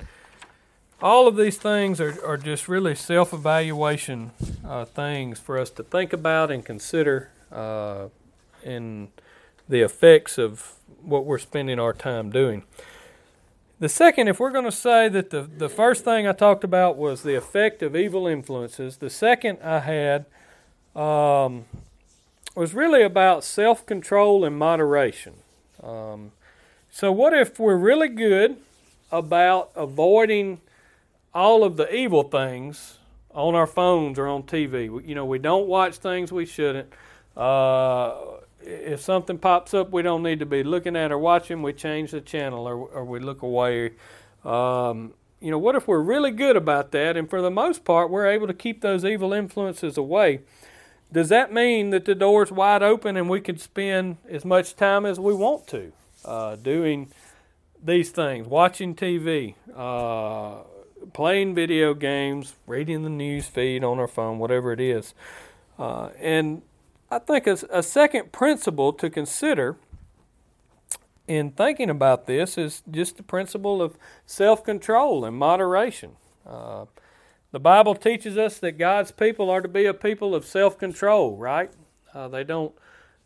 all 1.01 1.27
of 1.27 1.35
these 1.35 1.57
things 1.57 1.99
are, 1.99 2.23
are 2.25 2.37
just 2.37 2.67
really 2.67 2.95
self 2.95 3.33
evaluation 3.33 4.31
uh, 4.65 4.85
things 4.85 5.39
for 5.39 5.59
us 5.59 5.69
to 5.71 5.83
think 5.83 6.13
about 6.13 6.51
and 6.51 6.65
consider 6.65 7.29
uh, 7.51 8.07
in 8.63 9.09
the 9.67 9.81
effects 9.81 10.37
of 10.37 10.73
what 11.01 11.25
we're 11.25 11.37
spending 11.37 11.79
our 11.79 11.93
time 11.93 12.29
doing. 12.29 12.63
The 13.79 13.89
second, 13.89 14.27
if 14.29 14.39
we're 14.39 14.51
going 14.51 14.65
to 14.65 14.71
say 14.71 15.09
that 15.09 15.29
the, 15.29 15.41
the 15.41 15.67
first 15.67 16.05
thing 16.05 16.27
I 16.27 16.31
talked 16.31 16.63
about 16.63 16.95
was 16.95 17.23
the 17.23 17.35
effect 17.35 17.81
of 17.81 17.95
evil 17.95 18.27
influences, 18.27 18.97
the 18.97 19.09
second 19.09 19.59
I 19.61 19.79
had 19.79 20.25
um, 20.95 21.65
was 22.55 22.73
really 22.73 23.03
about 23.03 23.43
self 23.43 23.85
control 23.85 24.45
and 24.45 24.57
moderation. 24.57 25.33
Um, 25.81 26.31
so, 26.89 27.11
what 27.11 27.33
if 27.33 27.59
we're 27.59 27.75
really 27.75 28.07
good 28.07 28.57
about 29.11 29.71
avoiding 29.75 30.61
all 31.33 31.63
of 31.63 31.75
the 31.75 31.93
evil 31.93 32.23
things 32.23 32.99
on 33.31 33.55
our 33.55 33.67
phones 33.67 34.17
or 34.17 34.27
on 34.27 34.43
TV? 34.43 34.85
You 35.05 35.15
know, 35.15 35.25
we 35.25 35.39
don't 35.39 35.67
watch 35.67 35.95
things 35.97 36.31
we 36.31 36.45
shouldn't. 36.45 36.93
Uh, 37.35 38.32
if 38.65 39.01
something 39.01 39.37
pops 39.37 39.73
up 39.73 39.91
we 39.91 40.01
don't 40.01 40.23
need 40.23 40.39
to 40.39 40.45
be 40.45 40.63
looking 40.63 40.95
at 40.95 41.11
or 41.11 41.17
watching, 41.17 41.61
we 41.61 41.73
change 41.73 42.11
the 42.11 42.21
channel 42.21 42.67
or, 42.67 42.75
or 42.75 43.05
we 43.05 43.19
look 43.19 43.41
away. 43.41 43.91
Um, 44.43 45.13
you 45.39 45.51
know, 45.51 45.57
what 45.57 45.75
if 45.75 45.87
we're 45.87 46.01
really 46.01 46.31
good 46.31 46.55
about 46.55 46.91
that 46.91 47.17
and 47.17 47.29
for 47.29 47.41
the 47.41 47.51
most 47.51 47.83
part 47.83 48.09
we're 48.09 48.27
able 48.27 48.47
to 48.47 48.53
keep 48.53 48.81
those 48.81 49.03
evil 49.03 49.33
influences 49.33 49.97
away? 49.97 50.41
Does 51.11 51.29
that 51.29 51.53
mean 51.53 51.91
that 51.91 52.05
the 52.05 52.15
door's 52.15 52.51
wide 52.51 52.81
open 52.81 53.17
and 53.17 53.29
we 53.29 53.39
could 53.39 53.59
spend 53.59 54.17
as 54.27 54.43
much 54.43 54.75
time 54.75 55.05
as 55.05 55.19
we 55.19 55.33
want 55.33 55.67
to 55.67 55.91
uh, 56.25 56.55
doing 56.55 57.11
these 57.83 58.09
things, 58.09 58.47
watching 58.47 58.95
TV, 58.95 59.55
uh, 59.75 60.63
playing 61.11 61.53
video 61.53 61.93
games, 61.93 62.55
reading 62.65 63.03
the 63.03 63.09
news 63.09 63.45
feed 63.45 63.83
on 63.83 63.99
our 63.99 64.07
phone, 64.07 64.39
whatever 64.39 64.71
it 64.71 64.79
is? 64.79 65.13
Uh, 65.77 66.09
and 66.19 66.61
I 67.15 67.19
think 67.19 67.47
a, 67.47 67.57
a 67.69 67.83
second 67.83 68.31
principle 68.31 68.93
to 68.93 69.09
consider 69.09 69.77
in 71.27 71.51
thinking 71.51 71.89
about 71.89 72.25
this 72.25 72.57
is 72.57 72.83
just 72.89 73.17
the 73.17 73.23
principle 73.23 73.81
of 73.81 73.97
self 74.25 74.63
control 74.63 75.23
and 75.23 75.35
moderation. 75.35 76.11
Uh, 76.45 76.85
the 77.53 77.59
Bible 77.59 77.93
teaches 77.93 78.35
us 78.35 78.57
that 78.57 78.79
God's 78.79 79.11
people 79.11 79.51
are 79.51 79.61
to 79.61 79.67
be 79.67 79.85
a 79.85 79.93
people 79.93 80.33
of 80.33 80.43
self-control, 80.43 81.37
right? 81.37 81.71
Uh, 82.11 82.27
they 82.27 82.43
don't 82.43 82.73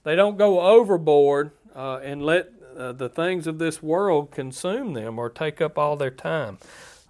they 0.04 0.18
don't 0.18 0.38
go 0.38 0.60
overboard 0.60 1.52
uh, 1.74 2.00
and 2.04 2.22
let 2.22 2.52
uh, 2.78 2.92
the 2.92 3.08
things 3.08 3.48
of 3.48 3.58
this 3.58 3.82
world 3.82 4.32
consume 4.32 4.94
them 4.94 5.18
or 5.18 5.30
take 5.30 5.62
up 5.62 5.78
all 5.78 5.96
their 5.96 6.12
time. 6.12 6.58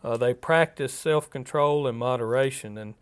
Uh, 0.03 0.15
they 0.15 0.31
practice 0.31 0.93
self-control 0.93 1.87
and 1.87 1.97
moderation, 1.97 2.77
and 2.77 2.93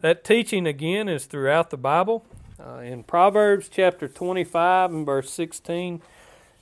that 0.00 0.22
teaching 0.22 0.68
again 0.68 1.08
is 1.08 1.26
throughout 1.26 1.70
the 1.70 1.76
Bible. 1.76 2.24
Uh, 2.64 2.78
in 2.78 3.02
Proverbs 3.02 3.68
chapter 3.68 4.08
25 4.08 4.90
and 4.90 5.04
verse 5.04 5.30
16 5.30 6.00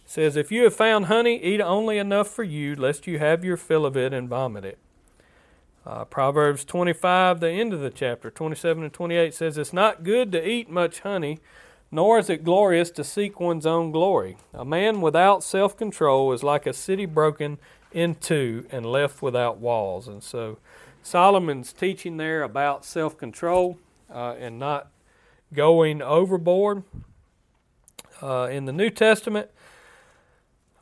says, 0.04 0.36
"If 0.36 0.50
you 0.50 0.64
have 0.64 0.74
found 0.74 1.06
honey, 1.06 1.40
eat 1.40 1.60
only 1.60 1.98
enough 1.98 2.28
for 2.28 2.42
you, 2.42 2.74
lest 2.74 3.06
you 3.06 3.18
have 3.20 3.44
your 3.44 3.56
fill 3.56 3.86
of 3.86 3.96
it 3.96 4.12
and 4.12 4.28
vomit 4.28 4.64
it." 4.64 4.78
Uh, 5.84 6.04
Proverbs 6.04 6.64
25, 6.64 7.40
the 7.40 7.50
end 7.50 7.72
of 7.72 7.80
the 7.80 7.90
chapter, 7.90 8.30
27 8.30 8.84
and 8.84 8.92
28 8.92 9.34
says, 9.34 9.58
It's 9.58 9.72
not 9.72 10.04
good 10.04 10.30
to 10.32 10.48
eat 10.48 10.70
much 10.70 11.00
honey, 11.00 11.40
nor 11.90 12.18
is 12.18 12.30
it 12.30 12.44
glorious 12.44 12.90
to 12.92 13.02
seek 13.02 13.40
one's 13.40 13.66
own 13.66 13.90
glory. 13.90 14.36
A 14.54 14.64
man 14.64 15.00
without 15.00 15.42
self 15.42 15.76
control 15.76 16.32
is 16.32 16.42
like 16.42 16.66
a 16.66 16.72
city 16.72 17.04
broken 17.04 17.58
in 17.92 18.14
two 18.14 18.64
and 18.70 18.86
left 18.86 19.22
without 19.22 19.58
walls. 19.58 20.06
And 20.06 20.22
so 20.22 20.58
Solomon's 21.02 21.72
teaching 21.72 22.16
there 22.16 22.42
about 22.42 22.84
self 22.84 23.18
control 23.18 23.78
uh, 24.12 24.34
and 24.38 24.60
not 24.60 24.88
going 25.52 26.02
overboard. 26.02 26.82
Uh, 28.20 28.48
in 28.50 28.66
the 28.66 28.72
New 28.72 28.90
Testament, 28.90 29.50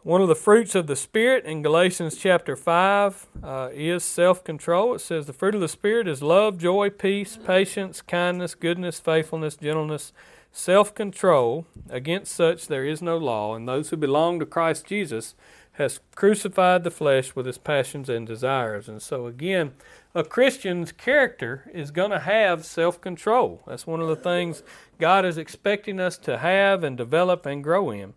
one 0.03 0.23
of 0.23 0.29
the 0.29 0.35
fruits 0.35 0.75
of 0.75 0.87
the 0.87 0.97
Spirit 0.97 1.45
in 1.45 1.63
Galatians 1.63 2.17
chapter 2.17 2.57
5 2.57 3.27
uh, 3.43 3.69
is 3.73 4.03
self 4.03 4.43
control. 4.43 4.95
It 4.95 5.01
says, 5.01 5.27
The 5.27 5.33
fruit 5.33 5.55
of 5.55 5.61
the 5.61 5.69
Spirit 5.69 6.09
is 6.09 6.23
love, 6.23 6.59
joy, 6.59 6.91
peace, 6.91 7.37
patience, 7.37 8.01
kindness, 8.01 8.55
goodness, 8.55 8.99
faithfulness, 8.99 9.57
gentleness, 9.57 10.13
self 10.53 10.95
control. 10.95 11.67
Against 11.89 12.33
such 12.33 12.67
there 12.67 12.87
is 12.87 13.03
no 13.03 13.19
law, 13.19 13.55
and 13.55 13.69
those 13.69 13.91
who 13.91 13.97
belong 13.97 14.39
to 14.41 14.47
Christ 14.47 14.87
Jesus 14.87 15.35
has 15.81 15.99
crucified 16.15 16.85
the 16.85 16.91
flesh 16.91 17.35
with 17.35 17.49
its 17.49 17.59
passions 17.59 18.09
and 18.09 18.27
desires. 18.27 18.89
And 18.89 19.03
so, 19.03 19.27
again, 19.27 19.73
a 20.15 20.23
Christian's 20.23 20.93
character 20.93 21.69
is 21.75 21.91
going 21.91 22.13
to 22.13 22.21
have 22.21 22.65
self 22.65 23.01
control. 23.01 23.63
That's 23.67 23.87
one 23.87 24.01
of 24.01 24.09
the 24.09 24.15
things 24.15 24.63
God 24.99 25.25
is 25.25 25.37
expecting 25.37 25.99
us 25.99 26.17
to 26.19 26.39
have 26.39 26.85
and 26.85 26.97
develop 26.97 27.47
and 27.47 27.65
grow 27.65 27.91
in 27.91 28.15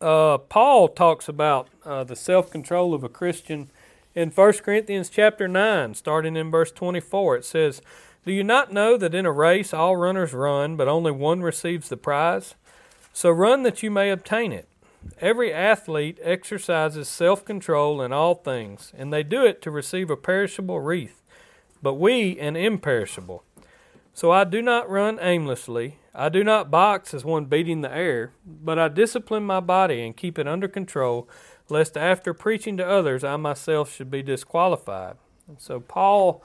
uh, 0.00 0.38
Paul 0.38 0.88
talks 0.88 1.28
about 1.28 1.68
uh, 1.84 2.04
the 2.04 2.16
self 2.16 2.50
control 2.50 2.94
of 2.94 3.02
a 3.02 3.08
Christian 3.08 3.70
in 4.14 4.30
1 4.30 4.52
Corinthians 4.54 5.10
chapter 5.10 5.48
9, 5.48 5.94
starting 5.94 6.36
in 6.36 6.50
verse 6.50 6.70
24. 6.72 7.36
It 7.36 7.44
says, 7.44 7.82
Do 8.24 8.32
you 8.32 8.44
not 8.44 8.72
know 8.72 8.96
that 8.96 9.14
in 9.14 9.26
a 9.26 9.32
race 9.32 9.74
all 9.74 9.96
runners 9.96 10.32
run, 10.32 10.76
but 10.76 10.88
only 10.88 11.12
one 11.12 11.40
receives 11.42 11.88
the 11.88 11.96
prize? 11.96 12.54
So 13.12 13.30
run 13.30 13.64
that 13.64 13.82
you 13.82 13.90
may 13.90 14.10
obtain 14.10 14.52
it. 14.52 14.67
Every 15.20 15.52
athlete 15.52 16.18
exercises 16.22 17.08
self 17.08 17.44
control 17.44 18.02
in 18.02 18.12
all 18.12 18.34
things, 18.34 18.92
and 18.96 19.12
they 19.12 19.22
do 19.22 19.44
it 19.44 19.62
to 19.62 19.70
receive 19.70 20.10
a 20.10 20.16
perishable 20.16 20.80
wreath, 20.80 21.22
but 21.82 21.94
we 21.94 22.38
an 22.38 22.56
imperishable. 22.56 23.44
So 24.12 24.32
I 24.32 24.44
do 24.44 24.60
not 24.62 24.90
run 24.90 25.18
aimlessly. 25.20 25.98
I 26.14 26.28
do 26.28 26.42
not 26.42 26.70
box 26.70 27.14
as 27.14 27.24
one 27.24 27.44
beating 27.44 27.82
the 27.82 27.94
air, 27.94 28.32
but 28.44 28.78
I 28.78 28.88
discipline 28.88 29.44
my 29.44 29.60
body 29.60 30.04
and 30.04 30.16
keep 30.16 30.38
it 30.38 30.48
under 30.48 30.66
control, 30.66 31.28
lest 31.68 31.96
after 31.96 32.34
preaching 32.34 32.76
to 32.78 32.88
others 32.88 33.22
I 33.22 33.36
myself 33.36 33.94
should 33.94 34.10
be 34.10 34.22
disqualified. 34.22 35.16
And 35.46 35.60
so 35.60 35.78
Paul 35.78 36.42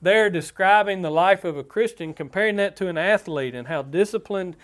there 0.00 0.30
describing 0.30 1.02
the 1.02 1.10
life 1.10 1.44
of 1.44 1.56
a 1.56 1.64
Christian, 1.64 2.14
comparing 2.14 2.56
that 2.56 2.76
to 2.76 2.88
an 2.88 2.98
athlete 2.98 3.54
and 3.54 3.66
how 3.68 3.82
disciplined 3.82 4.56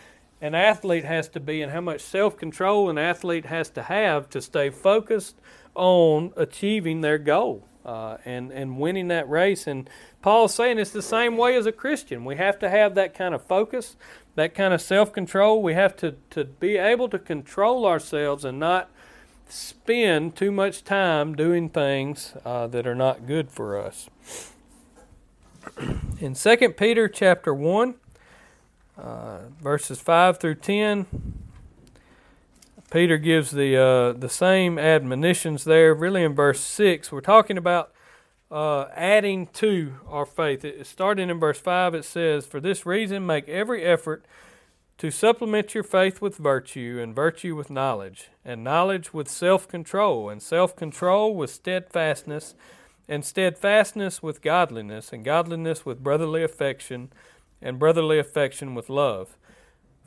an 0.42 0.56
athlete 0.56 1.04
has 1.04 1.28
to 1.28 1.40
be 1.40 1.62
and 1.62 1.70
how 1.70 1.80
much 1.80 2.00
self 2.00 2.36
control 2.36 2.90
an 2.90 2.98
athlete 2.98 3.46
has 3.46 3.70
to 3.70 3.82
have 3.82 4.28
to 4.30 4.42
stay 4.42 4.68
focused 4.68 5.36
on 5.76 6.32
achieving 6.36 7.00
their 7.00 7.16
goal 7.16 7.66
uh, 7.86 8.16
and, 8.24 8.50
and 8.50 8.78
winning 8.78 9.08
that 9.08 9.30
race. 9.30 9.68
And 9.68 9.88
Paul's 10.20 10.52
saying 10.52 10.80
it's 10.80 10.90
the 10.90 11.00
same 11.00 11.36
way 11.36 11.54
as 11.56 11.64
a 11.64 11.72
Christian. 11.72 12.24
We 12.24 12.36
have 12.36 12.58
to 12.58 12.68
have 12.68 12.96
that 12.96 13.14
kind 13.14 13.34
of 13.34 13.42
focus, 13.44 13.96
that 14.34 14.52
kind 14.54 14.74
of 14.74 14.82
self 14.82 15.12
control. 15.12 15.62
We 15.62 15.74
have 15.74 15.96
to, 15.98 16.16
to 16.30 16.44
be 16.44 16.76
able 16.76 17.08
to 17.10 17.20
control 17.20 17.86
ourselves 17.86 18.44
and 18.44 18.58
not 18.58 18.90
spend 19.48 20.34
too 20.34 20.50
much 20.50 20.82
time 20.82 21.36
doing 21.36 21.68
things 21.68 22.34
uh, 22.44 22.66
that 22.66 22.84
are 22.84 22.96
not 22.96 23.26
good 23.28 23.50
for 23.50 23.78
us. 23.78 24.10
In 26.20 26.34
2 26.34 26.56
Peter 26.76 27.08
chapter 27.08 27.54
1, 27.54 27.94
uh, 29.02 29.38
verses 29.60 30.00
5 30.00 30.38
through 30.38 30.54
10, 30.54 31.06
Peter 32.92 33.16
gives 33.16 33.50
the 33.50 33.76
uh, 33.76 34.12
the 34.12 34.28
same 34.28 34.78
admonitions 34.78 35.64
there. 35.64 35.94
Really, 35.94 36.22
in 36.22 36.34
verse 36.34 36.60
six, 36.60 37.10
we're 37.10 37.22
talking 37.22 37.56
about 37.56 37.90
uh, 38.50 38.88
adding 38.94 39.46
to 39.54 39.94
our 40.06 40.26
faith. 40.26 40.62
It, 40.62 40.86
starting 40.86 41.30
in 41.30 41.40
verse 41.40 41.58
five, 41.58 41.94
it 41.94 42.04
says, 42.04 42.44
"For 42.44 42.60
this 42.60 42.84
reason, 42.84 43.24
make 43.24 43.48
every 43.48 43.82
effort 43.82 44.26
to 44.98 45.10
supplement 45.10 45.74
your 45.74 45.84
faith 45.84 46.20
with 46.20 46.36
virtue, 46.36 47.00
and 47.02 47.14
virtue 47.14 47.56
with 47.56 47.70
knowledge, 47.70 48.28
and 48.44 48.62
knowledge 48.62 49.14
with 49.14 49.26
self-control, 49.26 50.28
and 50.28 50.42
self-control 50.42 51.34
with 51.34 51.48
steadfastness, 51.48 52.54
and 53.08 53.24
steadfastness 53.24 54.22
with 54.22 54.42
godliness, 54.42 55.14
and 55.14 55.24
godliness 55.24 55.86
with 55.86 56.04
brotherly 56.04 56.44
affection, 56.44 57.10
and 57.62 57.78
brotherly 57.78 58.18
affection 58.18 58.74
with 58.74 58.90
love." 58.90 59.36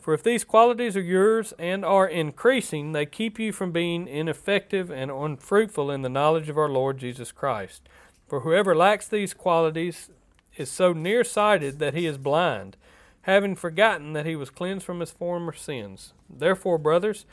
For 0.05 0.13
if 0.13 0.21
these 0.21 0.43
qualities 0.43 0.95
are 0.95 1.01
yours 1.01 1.51
and 1.57 1.83
are 1.83 2.07
increasing, 2.07 2.91
they 2.91 3.07
keep 3.07 3.39
you 3.39 3.51
from 3.51 3.71
being 3.71 4.07
ineffective 4.07 4.91
and 4.91 5.09
unfruitful 5.09 5.89
in 5.89 6.03
the 6.03 6.09
knowledge 6.09 6.47
of 6.47 6.59
our 6.59 6.69
Lord 6.69 6.99
Jesus 6.99 7.31
Christ. 7.31 7.89
For 8.27 8.41
whoever 8.41 8.75
lacks 8.75 9.07
these 9.07 9.33
qualities 9.33 10.11
is 10.57 10.69
so 10.69 10.93
nearsighted 10.93 11.79
that 11.79 11.95
he 11.95 12.05
is 12.05 12.19
blind, 12.19 12.77
having 13.23 13.55
forgotten 13.55 14.13
that 14.13 14.27
he 14.27 14.35
was 14.35 14.51
cleansed 14.51 14.85
from 14.85 14.99
his 14.99 15.09
former 15.09 15.53
sins. 15.53 16.13
Therefore, 16.29 16.77
brothers, 16.77 17.25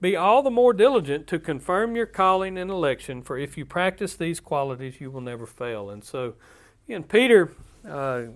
be 0.00 0.14
all 0.14 0.40
the 0.40 0.52
more 0.52 0.72
diligent 0.72 1.26
to 1.26 1.40
confirm 1.40 1.96
your 1.96 2.06
calling 2.06 2.56
and 2.56 2.70
election, 2.70 3.22
for 3.22 3.38
if 3.38 3.58
you 3.58 3.64
practice 3.64 4.14
these 4.14 4.38
qualities, 4.38 5.00
you 5.00 5.10
will 5.10 5.20
never 5.20 5.46
fail. 5.46 5.90
And 5.90 6.04
so, 6.04 6.34
again, 6.86 7.02
Peter. 7.02 7.50
Uh, 7.84 8.26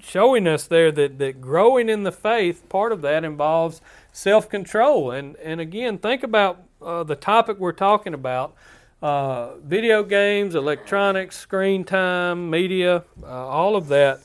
showing 0.00 0.46
us 0.46 0.66
there 0.66 0.92
that, 0.92 1.18
that 1.18 1.40
growing 1.40 1.88
in 1.88 2.02
the 2.02 2.12
faith, 2.12 2.68
part 2.68 2.92
of 2.92 3.02
that 3.02 3.24
involves 3.24 3.80
self 4.12 4.48
control. 4.48 5.10
And, 5.10 5.36
and 5.36 5.60
again, 5.60 5.98
think 5.98 6.22
about 6.22 6.62
uh, 6.82 7.02
the 7.04 7.16
topic 7.16 7.58
we're 7.58 7.72
talking 7.72 8.14
about 8.14 8.54
uh, 9.02 9.56
video 9.56 10.02
games, 10.02 10.54
electronics, 10.54 11.36
screen 11.36 11.84
time, 11.84 12.50
media, 12.50 13.04
uh, 13.22 13.26
all 13.26 13.76
of 13.76 13.88
that. 13.88 14.20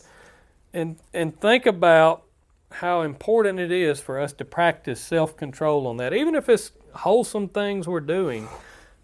And, 0.74 0.98
and 1.14 1.40
think 1.40 1.66
about 1.66 2.24
how 2.72 3.02
important 3.02 3.60
it 3.60 3.72
is 3.72 4.00
for 4.00 4.20
us 4.20 4.32
to 4.34 4.46
practice 4.46 5.02
self 5.02 5.36
control 5.36 5.88
on 5.88 5.98
that. 5.98 6.14
Even 6.14 6.36
if 6.36 6.48
it's 6.48 6.72
wholesome 6.94 7.50
things 7.50 7.88
we're 7.88 8.00
doing, 8.00 8.48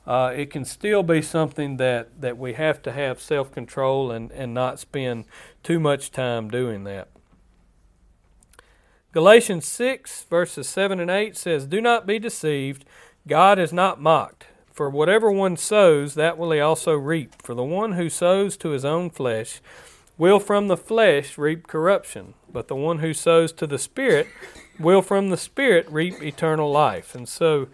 uh, 0.07 0.31
it 0.33 0.49
can 0.49 0.63
still 0.63 1.03
be 1.03 1.21
something 1.21 1.75
that, 1.77 2.21
that 2.21 2.37
we 2.37 2.53
have 2.53 2.81
to 2.83 2.93
have 2.93 3.19
self 3.19 3.51
control 3.51 4.09
and, 4.09 4.31
and 4.31 4.53
not 4.53 4.79
spend 4.79 5.25
too 5.63 5.79
much 5.79 6.11
time 6.11 6.49
doing 6.49 6.85
that. 6.85 7.09
Galatians 9.11 9.65
6, 9.65 10.23
verses 10.23 10.67
7 10.67 10.99
and 10.99 11.11
8 11.11 11.35
says, 11.35 11.65
Do 11.65 11.81
not 11.81 12.07
be 12.07 12.19
deceived. 12.19 12.85
God 13.27 13.59
is 13.59 13.73
not 13.73 14.01
mocked. 14.01 14.47
For 14.71 14.89
whatever 14.89 15.31
one 15.31 15.57
sows, 15.57 16.13
that 16.13 16.37
will 16.37 16.51
he 16.51 16.59
also 16.59 16.93
reap. 16.93 17.41
For 17.41 17.53
the 17.53 17.63
one 17.63 17.93
who 17.93 18.09
sows 18.09 18.55
to 18.57 18.69
his 18.69 18.85
own 18.85 19.09
flesh 19.09 19.59
will 20.17 20.39
from 20.39 20.67
the 20.67 20.77
flesh 20.77 21.37
reap 21.37 21.67
corruption, 21.67 22.33
but 22.51 22.67
the 22.67 22.75
one 22.75 22.99
who 22.99 23.13
sows 23.13 23.51
to 23.53 23.67
the 23.67 23.79
Spirit 23.79 24.27
will 24.79 25.01
from 25.01 25.29
the 25.29 25.37
Spirit 25.37 25.89
reap 25.89 26.21
eternal 26.21 26.71
life. 26.71 27.13
And 27.15 27.27
so, 27.27 27.67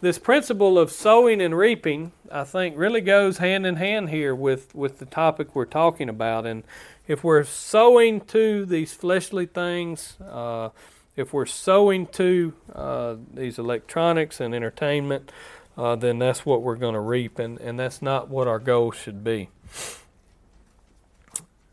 this 0.00 0.18
principle 0.18 0.78
of 0.78 0.90
sowing 0.90 1.40
and 1.40 1.56
reaping, 1.56 2.12
I 2.30 2.44
think, 2.44 2.76
really 2.76 3.00
goes 3.00 3.38
hand 3.38 3.66
in 3.66 3.76
hand 3.76 4.10
here 4.10 4.34
with, 4.34 4.74
with 4.74 4.98
the 4.98 5.06
topic 5.06 5.54
we're 5.54 5.64
talking 5.66 6.08
about. 6.08 6.46
And 6.46 6.64
if 7.06 7.22
we're 7.22 7.44
sowing 7.44 8.20
to 8.22 8.64
these 8.64 8.92
fleshly 8.92 9.46
things, 9.46 10.16
uh, 10.20 10.70
if 11.16 11.32
we're 11.32 11.46
sowing 11.46 12.06
to 12.08 12.54
uh, 12.74 13.16
these 13.34 13.58
electronics 13.58 14.40
and 14.40 14.54
entertainment, 14.54 15.30
uh, 15.76 15.96
then 15.96 16.18
that's 16.18 16.46
what 16.46 16.62
we're 16.62 16.76
going 16.76 16.94
to 16.94 17.00
reap, 17.00 17.38
and, 17.38 17.58
and 17.60 17.78
that's 17.78 18.02
not 18.02 18.28
what 18.28 18.48
our 18.48 18.58
goal 18.58 18.90
should 18.90 19.22
be. 19.24 19.48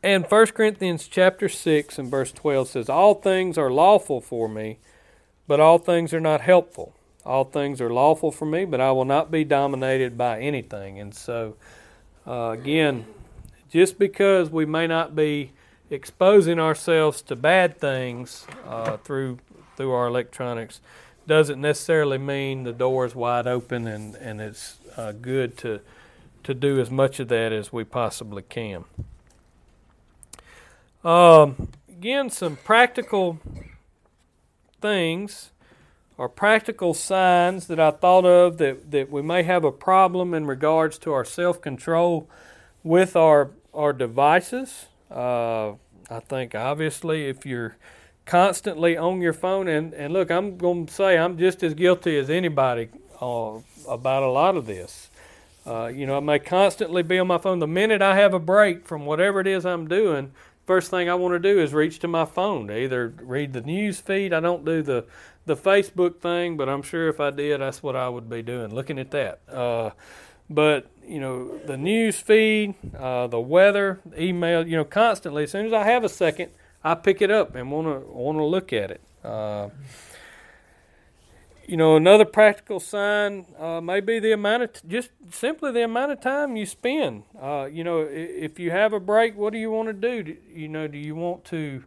And 0.03 0.25
1 0.25 0.47
Corinthians 0.47 1.07
chapter 1.07 1.49
6 1.49 1.97
and 1.97 2.09
verse 2.09 2.31
12 2.31 2.67
says, 2.69 2.89
All 2.89 3.15
things 3.15 3.57
are 3.57 3.71
lawful 3.71 4.21
for 4.21 4.47
me, 4.47 4.79
but 5.47 5.59
all 5.59 5.77
things 5.77 6.13
are 6.13 6.19
not 6.19 6.41
helpful. 6.41 6.93
All 7.27 7.43
things 7.43 7.81
are 7.81 7.91
lawful 7.91 8.31
for 8.31 8.45
me, 8.45 8.63
but 8.63 8.79
I 8.79 8.91
will 8.91 9.05
not 9.05 9.29
be 9.29 9.43
dominated 9.43 10.17
by 10.17 10.39
anything. 10.39 10.97
And 10.99 11.13
so, 11.13 11.55
uh, 12.25 12.55
again, 12.57 13.05
just 13.69 13.99
because 13.99 14.49
we 14.49 14.65
may 14.65 14.87
not 14.87 15.13
be 15.13 15.51
exposing 15.89 16.57
ourselves 16.57 17.21
to 17.23 17.35
bad 17.35 17.77
things 17.79 18.47
uh, 18.65 18.97
through 18.97 19.39
through 19.75 19.91
our 19.91 20.07
electronics 20.07 20.81
doesn't 21.27 21.61
necessarily 21.61 22.17
mean 22.17 22.63
the 22.63 22.73
door 22.73 23.05
is 23.05 23.13
wide 23.13 23.45
open 23.45 23.87
and 23.87 24.15
and 24.15 24.41
it's 24.41 24.77
uh, 24.95 25.11
good 25.11 25.57
to 25.57 25.81
to 26.43 26.53
do 26.53 26.79
as 26.79 26.89
much 26.89 27.19
of 27.19 27.27
that 27.27 27.51
as 27.51 27.73
we 27.73 27.83
possibly 27.83 28.41
can. 28.41 28.85
Um, 31.03 31.69
again, 31.89 32.29
some 32.29 32.55
practical 32.55 33.39
things 34.79 35.51
are 36.17 36.29
practical 36.29 36.93
signs 36.93 37.67
that 37.67 37.79
I 37.79 37.91
thought 37.91 38.25
of 38.25 38.57
that, 38.57 38.91
that 38.91 39.11
we 39.11 39.21
may 39.21 39.43
have 39.43 39.63
a 39.63 39.71
problem 39.71 40.33
in 40.33 40.47
regards 40.47 40.97
to 40.99 41.13
our 41.13 41.25
self 41.25 41.61
control 41.61 42.27
with 42.83 43.15
our, 43.15 43.51
our 43.73 43.93
devices. 43.93 44.87
Uh, 45.11 45.73
I 46.09 46.19
think 46.19 46.55
obviously 46.55 47.27
if 47.27 47.45
you're 47.45 47.75
constantly 48.25 48.97
on 48.97 49.21
your 49.21 49.33
phone, 49.33 49.67
and, 49.67 49.93
and 49.93 50.13
look, 50.13 50.31
I'm 50.31 50.57
going 50.57 50.87
to 50.87 50.93
say 50.93 51.17
I'm 51.17 51.37
just 51.37 51.63
as 51.63 51.73
guilty 51.73 52.17
as 52.17 52.29
anybody 52.29 52.89
uh, 53.21 53.59
about 53.87 54.23
a 54.23 54.29
lot 54.29 54.57
of 54.57 54.65
this. 54.65 55.09
Uh, 55.65 55.87
you 55.87 56.05
know, 56.05 56.17
I 56.17 56.19
may 56.21 56.39
constantly 56.39 57.03
be 57.03 57.19
on 57.19 57.27
my 57.27 57.37
phone. 57.37 57.59
The 57.59 57.67
minute 57.67 58.01
I 58.01 58.15
have 58.15 58.33
a 58.33 58.39
break 58.39 58.87
from 58.87 59.05
whatever 59.05 59.41
it 59.41 59.47
is 59.47 59.65
I'm 59.65 59.87
doing, 59.87 60.31
first 60.65 60.89
thing 60.89 61.09
I 61.09 61.15
want 61.15 61.33
to 61.33 61.39
do 61.39 61.59
is 61.59 61.73
reach 61.73 61.99
to 61.99 62.07
my 62.07 62.25
phone 62.25 62.67
to 62.67 62.77
either 62.77 63.13
read 63.21 63.53
the 63.53 63.61
news 63.61 63.99
feed. 63.99 64.33
I 64.33 64.39
don't 64.39 64.63
do 64.63 64.81
the 64.81 65.05
the 65.47 65.55
Facebook 65.55 66.19
thing, 66.19 66.57
but 66.57 66.69
I'm 66.69 66.83
sure 66.83 67.07
if 67.07 67.19
I 67.19 67.31
did, 67.31 67.61
that's 67.61 67.81
what 67.81 67.95
I 67.95 68.09
would 68.09 68.29
be 68.29 68.41
doing, 68.41 68.75
looking 68.75 68.99
at 68.99 69.11
that. 69.11 69.39
Uh, 69.49 69.91
but 70.49 70.91
you 71.05 71.19
know, 71.19 71.57
the 71.59 71.77
news 71.77 72.19
feed, 72.19 72.75
uh, 72.95 73.27
the 73.27 73.39
weather, 73.39 73.99
email, 74.17 74.67
you 74.67 74.75
know, 74.75 74.85
constantly. 74.85 75.43
As 75.43 75.51
soon 75.51 75.65
as 75.65 75.73
I 75.73 75.83
have 75.83 76.03
a 76.03 76.09
second, 76.09 76.51
I 76.83 76.95
pick 76.95 77.21
it 77.21 77.31
up 77.31 77.55
and 77.55 77.71
want 77.71 77.87
to 77.87 78.07
want 78.07 78.37
to 78.37 78.43
look 78.43 78.73
at 78.73 78.91
it. 78.91 79.01
Uh, 79.23 79.69
you 81.65 81.75
know, 81.75 81.97
another 81.97 82.23
practical 82.23 82.79
sign 82.79 83.45
uh, 83.59 83.81
may 83.81 83.99
be 83.99 84.19
the 84.19 84.31
amount 84.31 84.63
of 84.63 84.73
t- 84.73 84.87
just 84.87 85.09
simply 85.29 85.71
the 85.71 85.83
amount 85.83 86.13
of 86.13 86.21
time 86.21 86.55
you 86.55 86.65
spend. 86.65 87.23
Uh, 87.41 87.67
you 87.69 87.83
know, 87.83 88.07
if 88.09 88.57
you 88.57 88.71
have 88.71 88.93
a 88.93 88.99
break, 88.99 89.35
what 89.35 89.51
do 89.51 89.59
you 89.59 89.69
want 89.69 89.87
to 89.87 89.93
do? 89.93 90.23
do 90.23 90.37
you 90.53 90.69
know, 90.69 90.87
do 90.87 90.97
you 90.97 91.15
want 91.15 91.43
to 91.45 91.83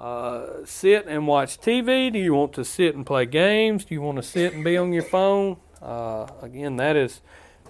uh, 0.00 0.64
sit 0.64 1.06
and 1.06 1.26
watch 1.26 1.60
TV? 1.60 2.10
Do 2.10 2.18
you 2.18 2.32
want 2.32 2.54
to 2.54 2.64
sit 2.64 2.94
and 2.94 3.04
play 3.04 3.26
games? 3.26 3.84
Do 3.84 3.94
you 3.94 4.00
want 4.00 4.16
to 4.16 4.22
sit 4.22 4.54
and 4.54 4.64
be 4.64 4.78
on 4.78 4.94
your 4.94 5.02
phone? 5.02 5.58
Uh, 5.82 6.26
again, 6.40 6.76
that 6.76 6.96
is, 6.96 7.20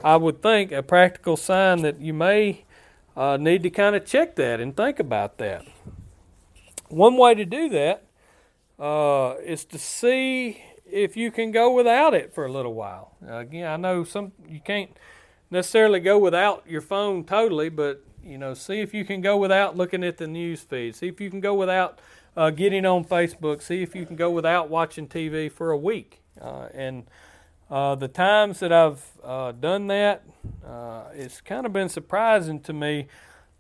I 0.05 0.15
would 0.17 0.41
think, 0.41 0.71
a 0.71 0.83
practical 0.83 1.37
sign 1.37 1.83
that 1.83 2.01
you 2.01 2.15
may 2.15 2.65
uh, 3.17 3.37
need 3.37 3.65
to 3.65 3.71
kind 3.71 3.97
of 3.97 4.07
check 4.07 4.37
that 4.37 4.61
and 4.61 4.77
think 4.77 5.01
about 5.01 5.39
that. 5.39 5.67
One 6.89 7.17
way 7.17 7.35
to 7.35 7.45
do 7.45 7.69
that 7.71 8.05
uh, 8.79 9.35
is 9.45 9.65
to 9.67 9.79
see 9.79 10.63
if 10.87 11.17
you 11.17 11.33
can 11.33 11.51
go 11.51 11.73
without 11.73 12.15
it 12.15 12.33
for 12.33 12.47
a 12.47 12.53
little 12.53 12.75
while. 12.75 13.17
again, 13.27 13.67
I 13.67 13.77
know 13.77 14.05
some 14.05 14.33
you 14.49 14.61
can't 14.61 14.97
necessarily 15.51 15.99
go 15.99 16.17
without 16.19 16.65
your 16.69 16.81
phone 16.81 17.25
totally, 17.25 17.71
but 17.71 18.05
You 18.23 18.37
know, 18.37 18.53
see 18.53 18.81
if 18.81 18.93
you 18.93 19.05
can 19.05 19.23
go 19.23 19.39
without 19.39 19.77
looking 19.77 20.05
at 20.05 20.19
the 20.19 20.27
news 20.27 20.61
feed. 20.61 20.95
See 20.95 21.09
if 21.09 21.21
you 21.21 21.31
can 21.31 21.41
go 21.41 21.55
without 21.55 21.99
uh, 22.37 22.51
getting 22.51 22.87
on 22.87 23.05
Facebook. 23.05 23.63
See 23.63 23.83
if 23.83 23.95
you 23.95 24.07
can 24.07 24.17
go 24.17 24.31
without 24.31 24.69
watching 24.69 25.07
TV 25.07 25.51
for 25.51 25.71
a 25.71 25.77
week. 25.77 26.21
Uh, 26.41 26.69
and 26.73 27.05
uh, 27.71 27.95
the 27.95 28.09
times 28.09 28.61
that 28.61 28.73
I've 28.73 29.05
uh, 29.23 29.53
done 29.53 29.87
that, 29.89 30.23
uh, 30.67 31.05
it's 31.15 31.41
kind 31.41 31.67
of 31.67 31.73
been 31.73 31.89
surprising 31.89 32.61
to 32.61 32.73
me. 32.73 33.07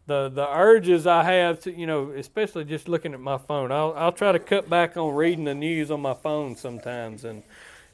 The, 0.06 0.28
the 0.28 0.48
urges 0.48 1.06
I 1.06 1.22
have 1.22 1.60
to, 1.60 1.72
you 1.72 1.86
know, 1.86 2.10
especially 2.10 2.64
just 2.64 2.88
looking 2.88 3.14
at 3.14 3.20
my 3.20 3.38
phone. 3.38 3.70
I'll, 3.70 3.94
I'll 3.96 4.12
try 4.12 4.32
to 4.32 4.40
cut 4.40 4.68
back 4.68 4.96
on 4.96 5.14
reading 5.14 5.44
the 5.44 5.54
news 5.54 5.90
on 5.92 6.00
my 6.00 6.14
phone 6.14 6.56
sometimes. 6.56 7.24
And 7.24 7.44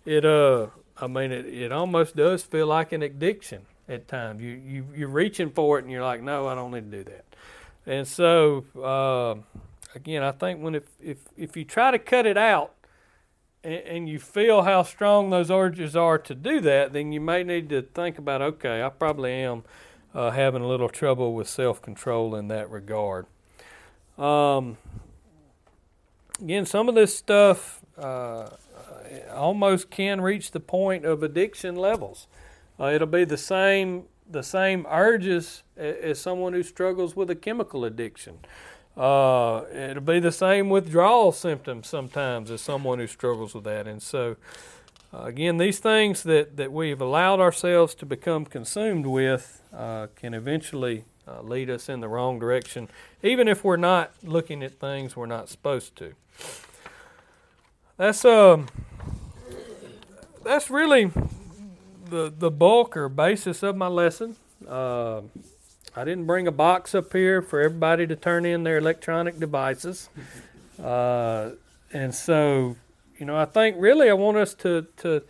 it, 0.06 0.24
uh, 0.24 0.68
I 0.96 1.08
mean, 1.08 1.30
it, 1.30 1.44
it 1.44 1.72
almost 1.72 2.16
does 2.16 2.42
feel 2.42 2.68
like 2.68 2.92
an 2.92 3.02
addiction 3.02 3.66
at 3.86 4.08
times. 4.08 4.40
You, 4.40 4.52
you, 4.52 4.86
you're 4.96 5.08
reaching 5.08 5.50
for 5.50 5.78
it 5.78 5.82
and 5.82 5.92
you're 5.92 6.02
like, 6.02 6.22
no, 6.22 6.48
I 6.48 6.54
don't 6.54 6.70
need 6.70 6.90
to 6.90 7.04
do 7.04 7.10
that. 7.10 7.24
And 7.86 8.08
so, 8.08 8.64
uh, 8.82 9.60
again, 9.96 10.22
I 10.22 10.30
think 10.30 10.60
when 10.60 10.74
if, 10.74 10.84
if, 11.00 11.18
if 11.36 11.56
you 11.56 11.64
try 11.64 11.90
to 11.90 11.98
cut 11.98 12.26
it 12.26 12.36
out 12.36 12.74
and, 13.64 13.74
and 13.74 14.08
you 14.08 14.18
feel 14.18 14.62
how 14.62 14.82
strong 14.82 15.30
those 15.30 15.50
urges 15.50 15.96
are 15.96 16.18
to 16.18 16.34
do 16.34 16.60
that, 16.60 16.92
then 16.92 17.12
you 17.12 17.20
may 17.20 17.42
need 17.42 17.70
to 17.70 17.82
think 17.82 18.18
about, 18.18 18.42
okay, 18.42 18.82
I 18.82 18.90
probably 18.90 19.32
am 19.32 19.64
uh, 20.14 20.30
having 20.30 20.62
a 20.62 20.68
little 20.68 20.90
trouble 20.90 21.34
with 21.34 21.48
self 21.48 21.80
control 21.80 22.36
in 22.36 22.48
that 22.48 22.70
regard. 22.70 23.26
Um, 24.18 24.76
again, 26.40 26.66
some 26.66 26.88
of 26.88 26.94
this 26.94 27.16
stuff 27.16 27.80
uh, 27.98 28.48
almost 29.32 29.90
can 29.90 30.20
reach 30.20 30.50
the 30.50 30.60
point 30.60 31.04
of 31.04 31.22
addiction 31.22 31.74
levels. 31.74 32.28
Uh, 32.78 32.86
it'll 32.86 33.06
be 33.06 33.24
the 33.24 33.38
same 33.38 34.04
the 34.28 34.42
same 34.42 34.84
urges 34.90 35.62
as 35.76 36.18
someone 36.18 36.52
who 36.52 36.64
struggles 36.64 37.14
with 37.14 37.30
a 37.30 37.36
chemical 37.36 37.84
addiction. 37.84 38.40
Uh, 38.96 39.64
it'll 39.74 40.02
be 40.02 40.20
the 40.20 40.32
same 40.32 40.70
withdrawal 40.70 41.30
symptoms 41.30 41.86
sometimes 41.86 42.50
as 42.50 42.62
someone 42.62 42.98
who 42.98 43.06
struggles 43.06 43.54
with 43.54 43.64
that. 43.64 43.86
And 43.86 44.02
so, 44.02 44.36
uh, 45.12 45.24
again, 45.24 45.58
these 45.58 45.78
things 45.78 46.22
that, 46.22 46.56
that 46.56 46.72
we've 46.72 47.00
allowed 47.00 47.38
ourselves 47.38 47.94
to 47.96 48.06
become 48.06 48.46
consumed 48.46 49.06
with 49.06 49.62
uh, 49.74 50.06
can 50.16 50.32
eventually 50.32 51.04
uh, 51.28 51.42
lead 51.42 51.68
us 51.68 51.88
in 51.88 52.00
the 52.00 52.08
wrong 52.08 52.38
direction, 52.38 52.88
even 53.22 53.48
if 53.48 53.64
we're 53.64 53.76
not 53.76 54.12
looking 54.22 54.62
at 54.62 54.80
things 54.80 55.14
we're 55.14 55.26
not 55.26 55.48
supposed 55.48 55.96
to. 55.96 56.14
That's 57.98 58.24
um, 58.24 58.68
that's 60.44 60.70
really 60.70 61.10
the 62.08 62.32
the 62.36 62.50
bulk 62.50 62.96
or 62.96 63.08
basis 63.08 63.62
of 63.62 63.76
my 63.76 63.88
lesson. 63.88 64.36
I 65.98 66.04
didn't 66.04 66.26
bring 66.26 66.46
a 66.46 66.52
box 66.52 66.94
up 66.94 67.10
here 67.14 67.40
for 67.40 67.62
everybody 67.62 68.06
to 68.06 68.14
turn 68.14 68.44
in 68.44 68.64
their 68.64 68.76
electronic 68.76 69.38
devices, 69.38 70.10
uh, 70.82 71.52
and 71.90 72.14
so 72.14 72.76
you 73.16 73.24
know 73.24 73.34
I 73.34 73.46
think 73.46 73.76
really 73.78 74.10
I 74.10 74.12
want 74.12 74.36
us 74.36 74.52
to 74.56 74.86
to 74.98 75.22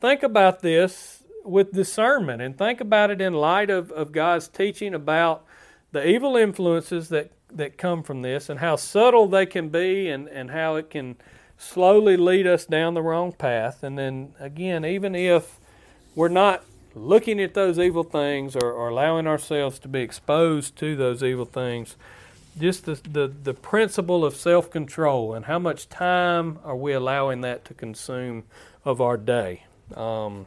think 0.00 0.22
about 0.22 0.60
this 0.60 1.24
with 1.44 1.72
discernment 1.72 2.40
and 2.40 2.56
think 2.56 2.80
about 2.80 3.10
it 3.10 3.20
in 3.20 3.32
light 3.32 3.68
of, 3.68 3.90
of 3.90 4.12
God's 4.12 4.46
teaching 4.46 4.94
about 4.94 5.44
the 5.90 6.06
evil 6.06 6.36
influences 6.36 7.08
that 7.08 7.32
that 7.50 7.76
come 7.76 8.04
from 8.04 8.22
this 8.22 8.48
and 8.48 8.60
how 8.60 8.76
subtle 8.76 9.26
they 9.26 9.44
can 9.44 9.70
be 9.70 10.08
and, 10.08 10.28
and 10.28 10.52
how 10.52 10.76
it 10.76 10.88
can 10.88 11.16
slowly 11.58 12.16
lead 12.16 12.46
us 12.46 12.64
down 12.64 12.94
the 12.94 13.02
wrong 13.02 13.32
path. 13.32 13.82
And 13.82 13.98
then 13.98 14.34
again, 14.38 14.84
even 14.84 15.16
if 15.16 15.58
we're 16.14 16.28
not 16.28 16.64
looking 16.94 17.40
at 17.40 17.54
those 17.54 17.78
evil 17.78 18.04
things 18.04 18.56
or, 18.56 18.72
or 18.72 18.88
allowing 18.88 19.26
ourselves 19.26 19.78
to 19.80 19.88
be 19.88 20.00
exposed 20.00 20.76
to 20.76 20.96
those 20.96 21.22
evil 21.22 21.44
things, 21.44 21.96
just 22.58 22.84
the, 22.84 23.00
the, 23.08 23.28
the 23.28 23.54
principle 23.54 24.24
of 24.24 24.34
self 24.36 24.70
control 24.70 25.34
and 25.34 25.46
how 25.46 25.58
much 25.58 25.88
time 25.88 26.58
are 26.64 26.76
we 26.76 26.92
allowing 26.92 27.40
that 27.40 27.64
to 27.64 27.74
consume 27.74 28.44
of 28.84 29.00
our 29.00 29.16
day. 29.16 29.64
Um, 29.94 30.46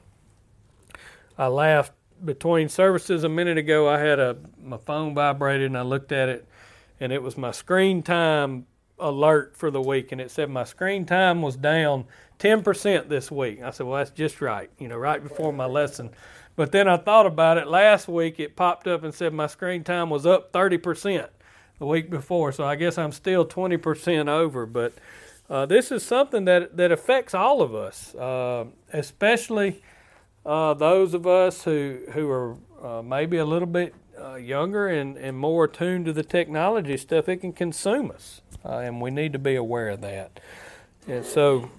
I 1.38 1.48
laughed 1.48 1.94
between 2.24 2.70
services 2.70 3.24
a 3.24 3.30
minute 3.30 3.58
ago. 3.58 3.90
I 3.90 4.00
had 4.00 4.20
a 4.20 4.38
my 4.64 4.78
phone 4.78 5.14
vibrated 5.14 5.68
and 5.68 5.78
I 5.78 5.82
looked 5.82 6.12
at 6.12 6.30
it, 6.30 6.48
and 7.00 7.12
it 7.12 7.22
was 7.22 7.38
my 7.38 7.52
screen 7.52 8.04
time 8.04 8.66
alert 9.00 9.56
for 9.56 9.72
the 9.72 9.82
week, 9.82 10.12
and 10.12 10.22
it 10.22 10.32
said 10.32 10.50
my 10.50 10.64
screen 10.64 11.06
time 11.06 11.42
was 11.42 11.56
down 11.56 12.06
10% 12.40 13.10
this 13.10 13.32
week. 13.32 13.62
I 13.62 13.72
said, 13.72 13.86
well, 13.86 13.98
that's 13.98 14.12
just 14.12 14.42
right, 14.42 14.70
you 14.80 14.88
know, 14.88 14.98
right 14.98 15.22
before 15.22 15.54
my 15.54 15.66
lesson. 15.66 16.12
But 16.56 16.72
then 16.72 16.88
I 16.88 16.98
thought 16.98 17.26
about 17.26 17.58
it. 17.58 17.68
Last 17.68 18.08
week 18.08 18.40
it 18.40 18.56
popped 18.56 18.88
up 18.88 19.04
and 19.04 19.14
said 19.14 19.34
my 19.34 19.48
screen 19.48 19.84
time 19.84 20.10
was 20.10 20.26
up 20.26 20.52
30% 20.54 21.28
the 21.80 21.86
week 21.86 22.10
before. 22.10 22.52
So 22.52 22.64
I 22.64 22.76
guess 22.76 22.98
I'm 22.98 23.12
still 23.12 23.46
20% 23.46 24.28
over. 24.28 24.66
But 24.66 24.94
uh, 25.50 25.66
this 25.66 25.92
is 25.92 26.04
something 26.04 26.46
that, 26.46 26.78
that 26.78 26.92
affects 26.92 27.34
all 27.34 27.62
of 27.62 27.76
us, 27.76 28.16
uh, 28.16 28.66
especially 28.94 29.82
uh, 30.46 30.74
those 30.74 31.14
of 31.14 31.28
us 31.28 31.64
who, 31.64 32.00
who 32.14 32.30
are 32.30 32.56
uh, 32.82 33.02
maybe 33.02 33.38
a 33.38 33.46
little 33.46 33.68
bit 33.68 33.94
uh, 34.20 34.36
younger 34.36 34.88
and, 34.88 35.18
and 35.18 35.38
more 35.38 35.66
attuned 35.66 36.06
to 36.06 36.14
the 36.14 36.24
technology 36.24 36.96
stuff. 36.98 37.28
It 37.28 37.38
can 37.38 37.52
consume 37.52 38.12
us, 38.12 38.42
uh, 38.66 38.80
and 38.80 39.00
we 39.00 39.12
need 39.12 39.34
to 39.34 39.40
be 39.40 39.56
aware 39.56 39.90
of 39.90 40.02
that. 40.02 40.40
And 41.08 41.26
so 41.26 41.70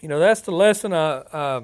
you 0.00 0.08
know, 0.08 0.18
that's 0.18 0.42
the 0.42 0.52
lesson. 0.52 0.92
I 0.92 1.16
uh, 1.32 1.60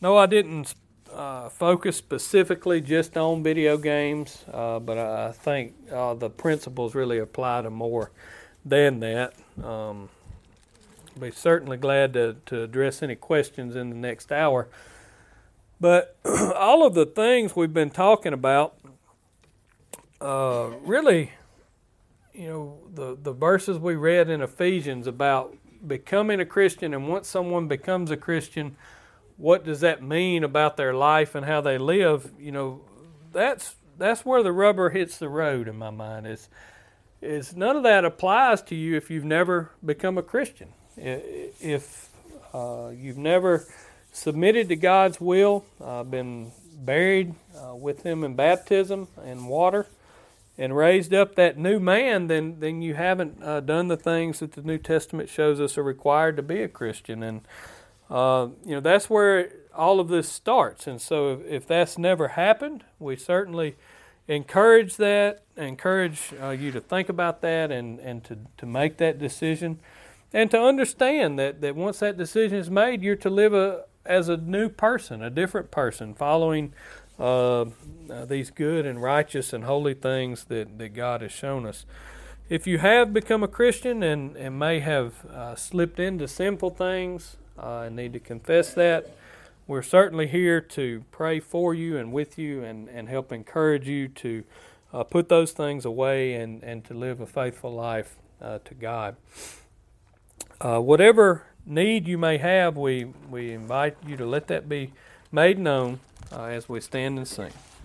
no, 0.00 0.16
I 0.16 0.26
didn't 0.26 0.74
uh, 1.12 1.48
focus 1.48 1.96
specifically 1.96 2.80
just 2.80 3.16
on 3.16 3.42
video 3.42 3.76
games, 3.76 4.44
uh, 4.52 4.78
but 4.78 4.98
I 4.98 5.32
think 5.32 5.74
uh, 5.90 6.14
the 6.14 6.30
principles 6.30 6.94
really 6.94 7.18
apply 7.18 7.62
to 7.62 7.70
more 7.70 8.10
than 8.64 9.00
that. 9.00 9.34
Um, 9.62 10.08
be 11.18 11.30
certainly 11.30 11.76
glad 11.76 12.14
to, 12.14 12.36
to 12.46 12.62
address 12.62 13.02
any 13.02 13.16
questions 13.16 13.76
in 13.76 13.90
the 13.90 13.96
next 13.96 14.32
hour. 14.32 14.68
But 15.80 16.16
all 16.24 16.86
of 16.86 16.94
the 16.94 17.06
things 17.06 17.54
we've 17.54 17.74
been 17.74 17.90
talking 17.90 18.32
about, 18.32 18.78
uh, 20.20 20.70
really, 20.84 21.32
you 22.34 22.48
know, 22.48 22.78
the, 22.92 23.16
the 23.20 23.32
verses 23.32 23.78
we 23.78 23.94
read 23.94 24.28
in 24.28 24.40
Ephesians 24.40 25.06
about 25.06 25.56
becoming 25.86 26.40
a 26.40 26.46
Christian 26.46 26.94
and 26.94 27.08
once 27.08 27.28
someone 27.28 27.68
becomes 27.68 28.10
a 28.10 28.16
Christian, 28.16 28.76
what 29.36 29.64
does 29.64 29.80
that 29.80 30.02
mean 30.02 30.44
about 30.44 30.76
their 30.76 30.94
life 30.94 31.34
and 31.34 31.44
how 31.44 31.60
they 31.60 31.78
live? 31.78 32.30
You 32.38 32.52
know, 32.52 32.80
that's 33.32 33.74
that's 33.98 34.24
where 34.24 34.42
the 34.42 34.52
rubber 34.52 34.90
hits 34.90 35.18
the 35.18 35.28
road 35.28 35.68
in 35.68 35.76
my 35.76 35.90
mind. 35.90 36.26
Is 36.26 36.48
is 37.20 37.54
none 37.54 37.76
of 37.76 37.82
that 37.84 38.04
applies 38.04 38.62
to 38.62 38.74
you 38.74 38.96
if 38.96 39.10
you've 39.10 39.24
never 39.24 39.70
become 39.84 40.18
a 40.18 40.22
Christian. 40.22 40.72
If 40.96 42.08
uh, 42.52 42.90
you've 42.94 43.18
never 43.18 43.64
submitted 44.12 44.68
to 44.68 44.76
God's 44.76 45.20
will, 45.20 45.64
uh, 45.80 46.02
been 46.04 46.52
buried 46.74 47.34
uh, 47.56 47.74
with 47.74 48.02
Him 48.02 48.24
in 48.24 48.34
baptism 48.34 49.08
and 49.24 49.48
water, 49.48 49.86
and 50.62 50.76
raised 50.76 51.12
up 51.12 51.34
that 51.34 51.58
new 51.58 51.80
man, 51.80 52.28
then 52.28 52.60
then 52.60 52.82
you 52.82 52.94
haven't 52.94 53.42
uh, 53.42 53.58
done 53.58 53.88
the 53.88 53.96
things 53.96 54.38
that 54.38 54.52
the 54.52 54.62
New 54.62 54.78
Testament 54.78 55.28
shows 55.28 55.60
us 55.60 55.76
are 55.76 55.82
required 55.82 56.36
to 56.36 56.42
be 56.42 56.62
a 56.62 56.68
Christian, 56.68 57.24
and 57.24 57.40
uh, 58.08 58.46
you 58.64 58.76
know 58.76 58.80
that's 58.80 59.10
where 59.10 59.50
all 59.74 59.98
of 59.98 60.06
this 60.06 60.28
starts. 60.28 60.86
And 60.86 61.00
so, 61.00 61.32
if, 61.32 61.46
if 61.46 61.66
that's 61.66 61.98
never 61.98 62.28
happened, 62.28 62.84
we 63.00 63.16
certainly 63.16 63.74
encourage 64.28 64.98
that, 64.98 65.42
encourage 65.56 66.32
uh, 66.40 66.50
you 66.50 66.70
to 66.70 66.80
think 66.80 67.08
about 67.08 67.40
that, 67.40 67.72
and 67.72 67.98
and 67.98 68.22
to 68.22 68.38
to 68.58 68.64
make 68.64 68.98
that 68.98 69.18
decision, 69.18 69.80
and 70.32 70.48
to 70.52 70.62
understand 70.62 71.40
that 71.40 71.60
that 71.60 71.74
once 71.74 71.98
that 71.98 72.16
decision 72.16 72.56
is 72.56 72.70
made, 72.70 73.02
you're 73.02 73.16
to 73.16 73.30
live 73.30 73.52
a 73.52 73.86
as 74.06 74.28
a 74.28 74.36
new 74.36 74.68
person, 74.68 75.24
a 75.24 75.30
different 75.30 75.72
person, 75.72 76.14
following 76.14 76.72
uh, 77.18 77.66
these 78.26 78.50
good 78.50 78.86
and 78.86 79.02
righteous 79.02 79.52
and 79.52 79.64
holy 79.64 79.94
things 79.94 80.44
that, 80.44 80.78
that 80.78 80.90
God 80.90 81.20
has 81.22 81.32
shown 81.32 81.66
us. 81.66 81.84
If 82.48 82.66
you 82.66 82.78
have 82.78 83.12
become 83.12 83.42
a 83.42 83.48
Christian 83.48 84.02
and, 84.02 84.36
and 84.36 84.58
may 84.58 84.80
have 84.80 85.24
uh, 85.26 85.54
slipped 85.54 85.98
into 85.98 86.28
sinful 86.28 86.70
things 86.70 87.36
uh, 87.58 87.84
and 87.86 87.96
need 87.96 88.12
to 88.12 88.20
confess 88.20 88.74
that, 88.74 89.14
we're 89.66 89.82
certainly 89.82 90.26
here 90.26 90.60
to 90.60 91.04
pray 91.12 91.38
for 91.40 91.72
you 91.72 91.96
and 91.96 92.12
with 92.12 92.36
you 92.36 92.64
and, 92.64 92.88
and 92.88 93.08
help 93.08 93.32
encourage 93.32 93.88
you 93.88 94.08
to 94.08 94.44
uh, 94.92 95.04
put 95.04 95.28
those 95.28 95.52
things 95.52 95.84
away 95.84 96.34
and, 96.34 96.62
and 96.62 96.84
to 96.84 96.94
live 96.94 97.20
a 97.20 97.26
faithful 97.26 97.72
life 97.72 98.16
uh, 98.40 98.58
to 98.64 98.74
God. 98.74 99.16
Uh, 100.60 100.80
whatever 100.80 101.44
need 101.64 102.08
you 102.08 102.18
may 102.18 102.38
have, 102.38 102.76
we, 102.76 103.04
we 103.30 103.52
invite 103.52 103.96
you 104.06 104.16
to 104.16 104.26
let 104.26 104.48
that 104.48 104.68
be 104.68 104.92
made 105.30 105.58
known 105.58 106.00
uh, 106.30 106.44
as 106.44 106.68
we 106.68 106.80
stand 106.80 107.18
and 107.18 107.26
sing. 107.26 107.52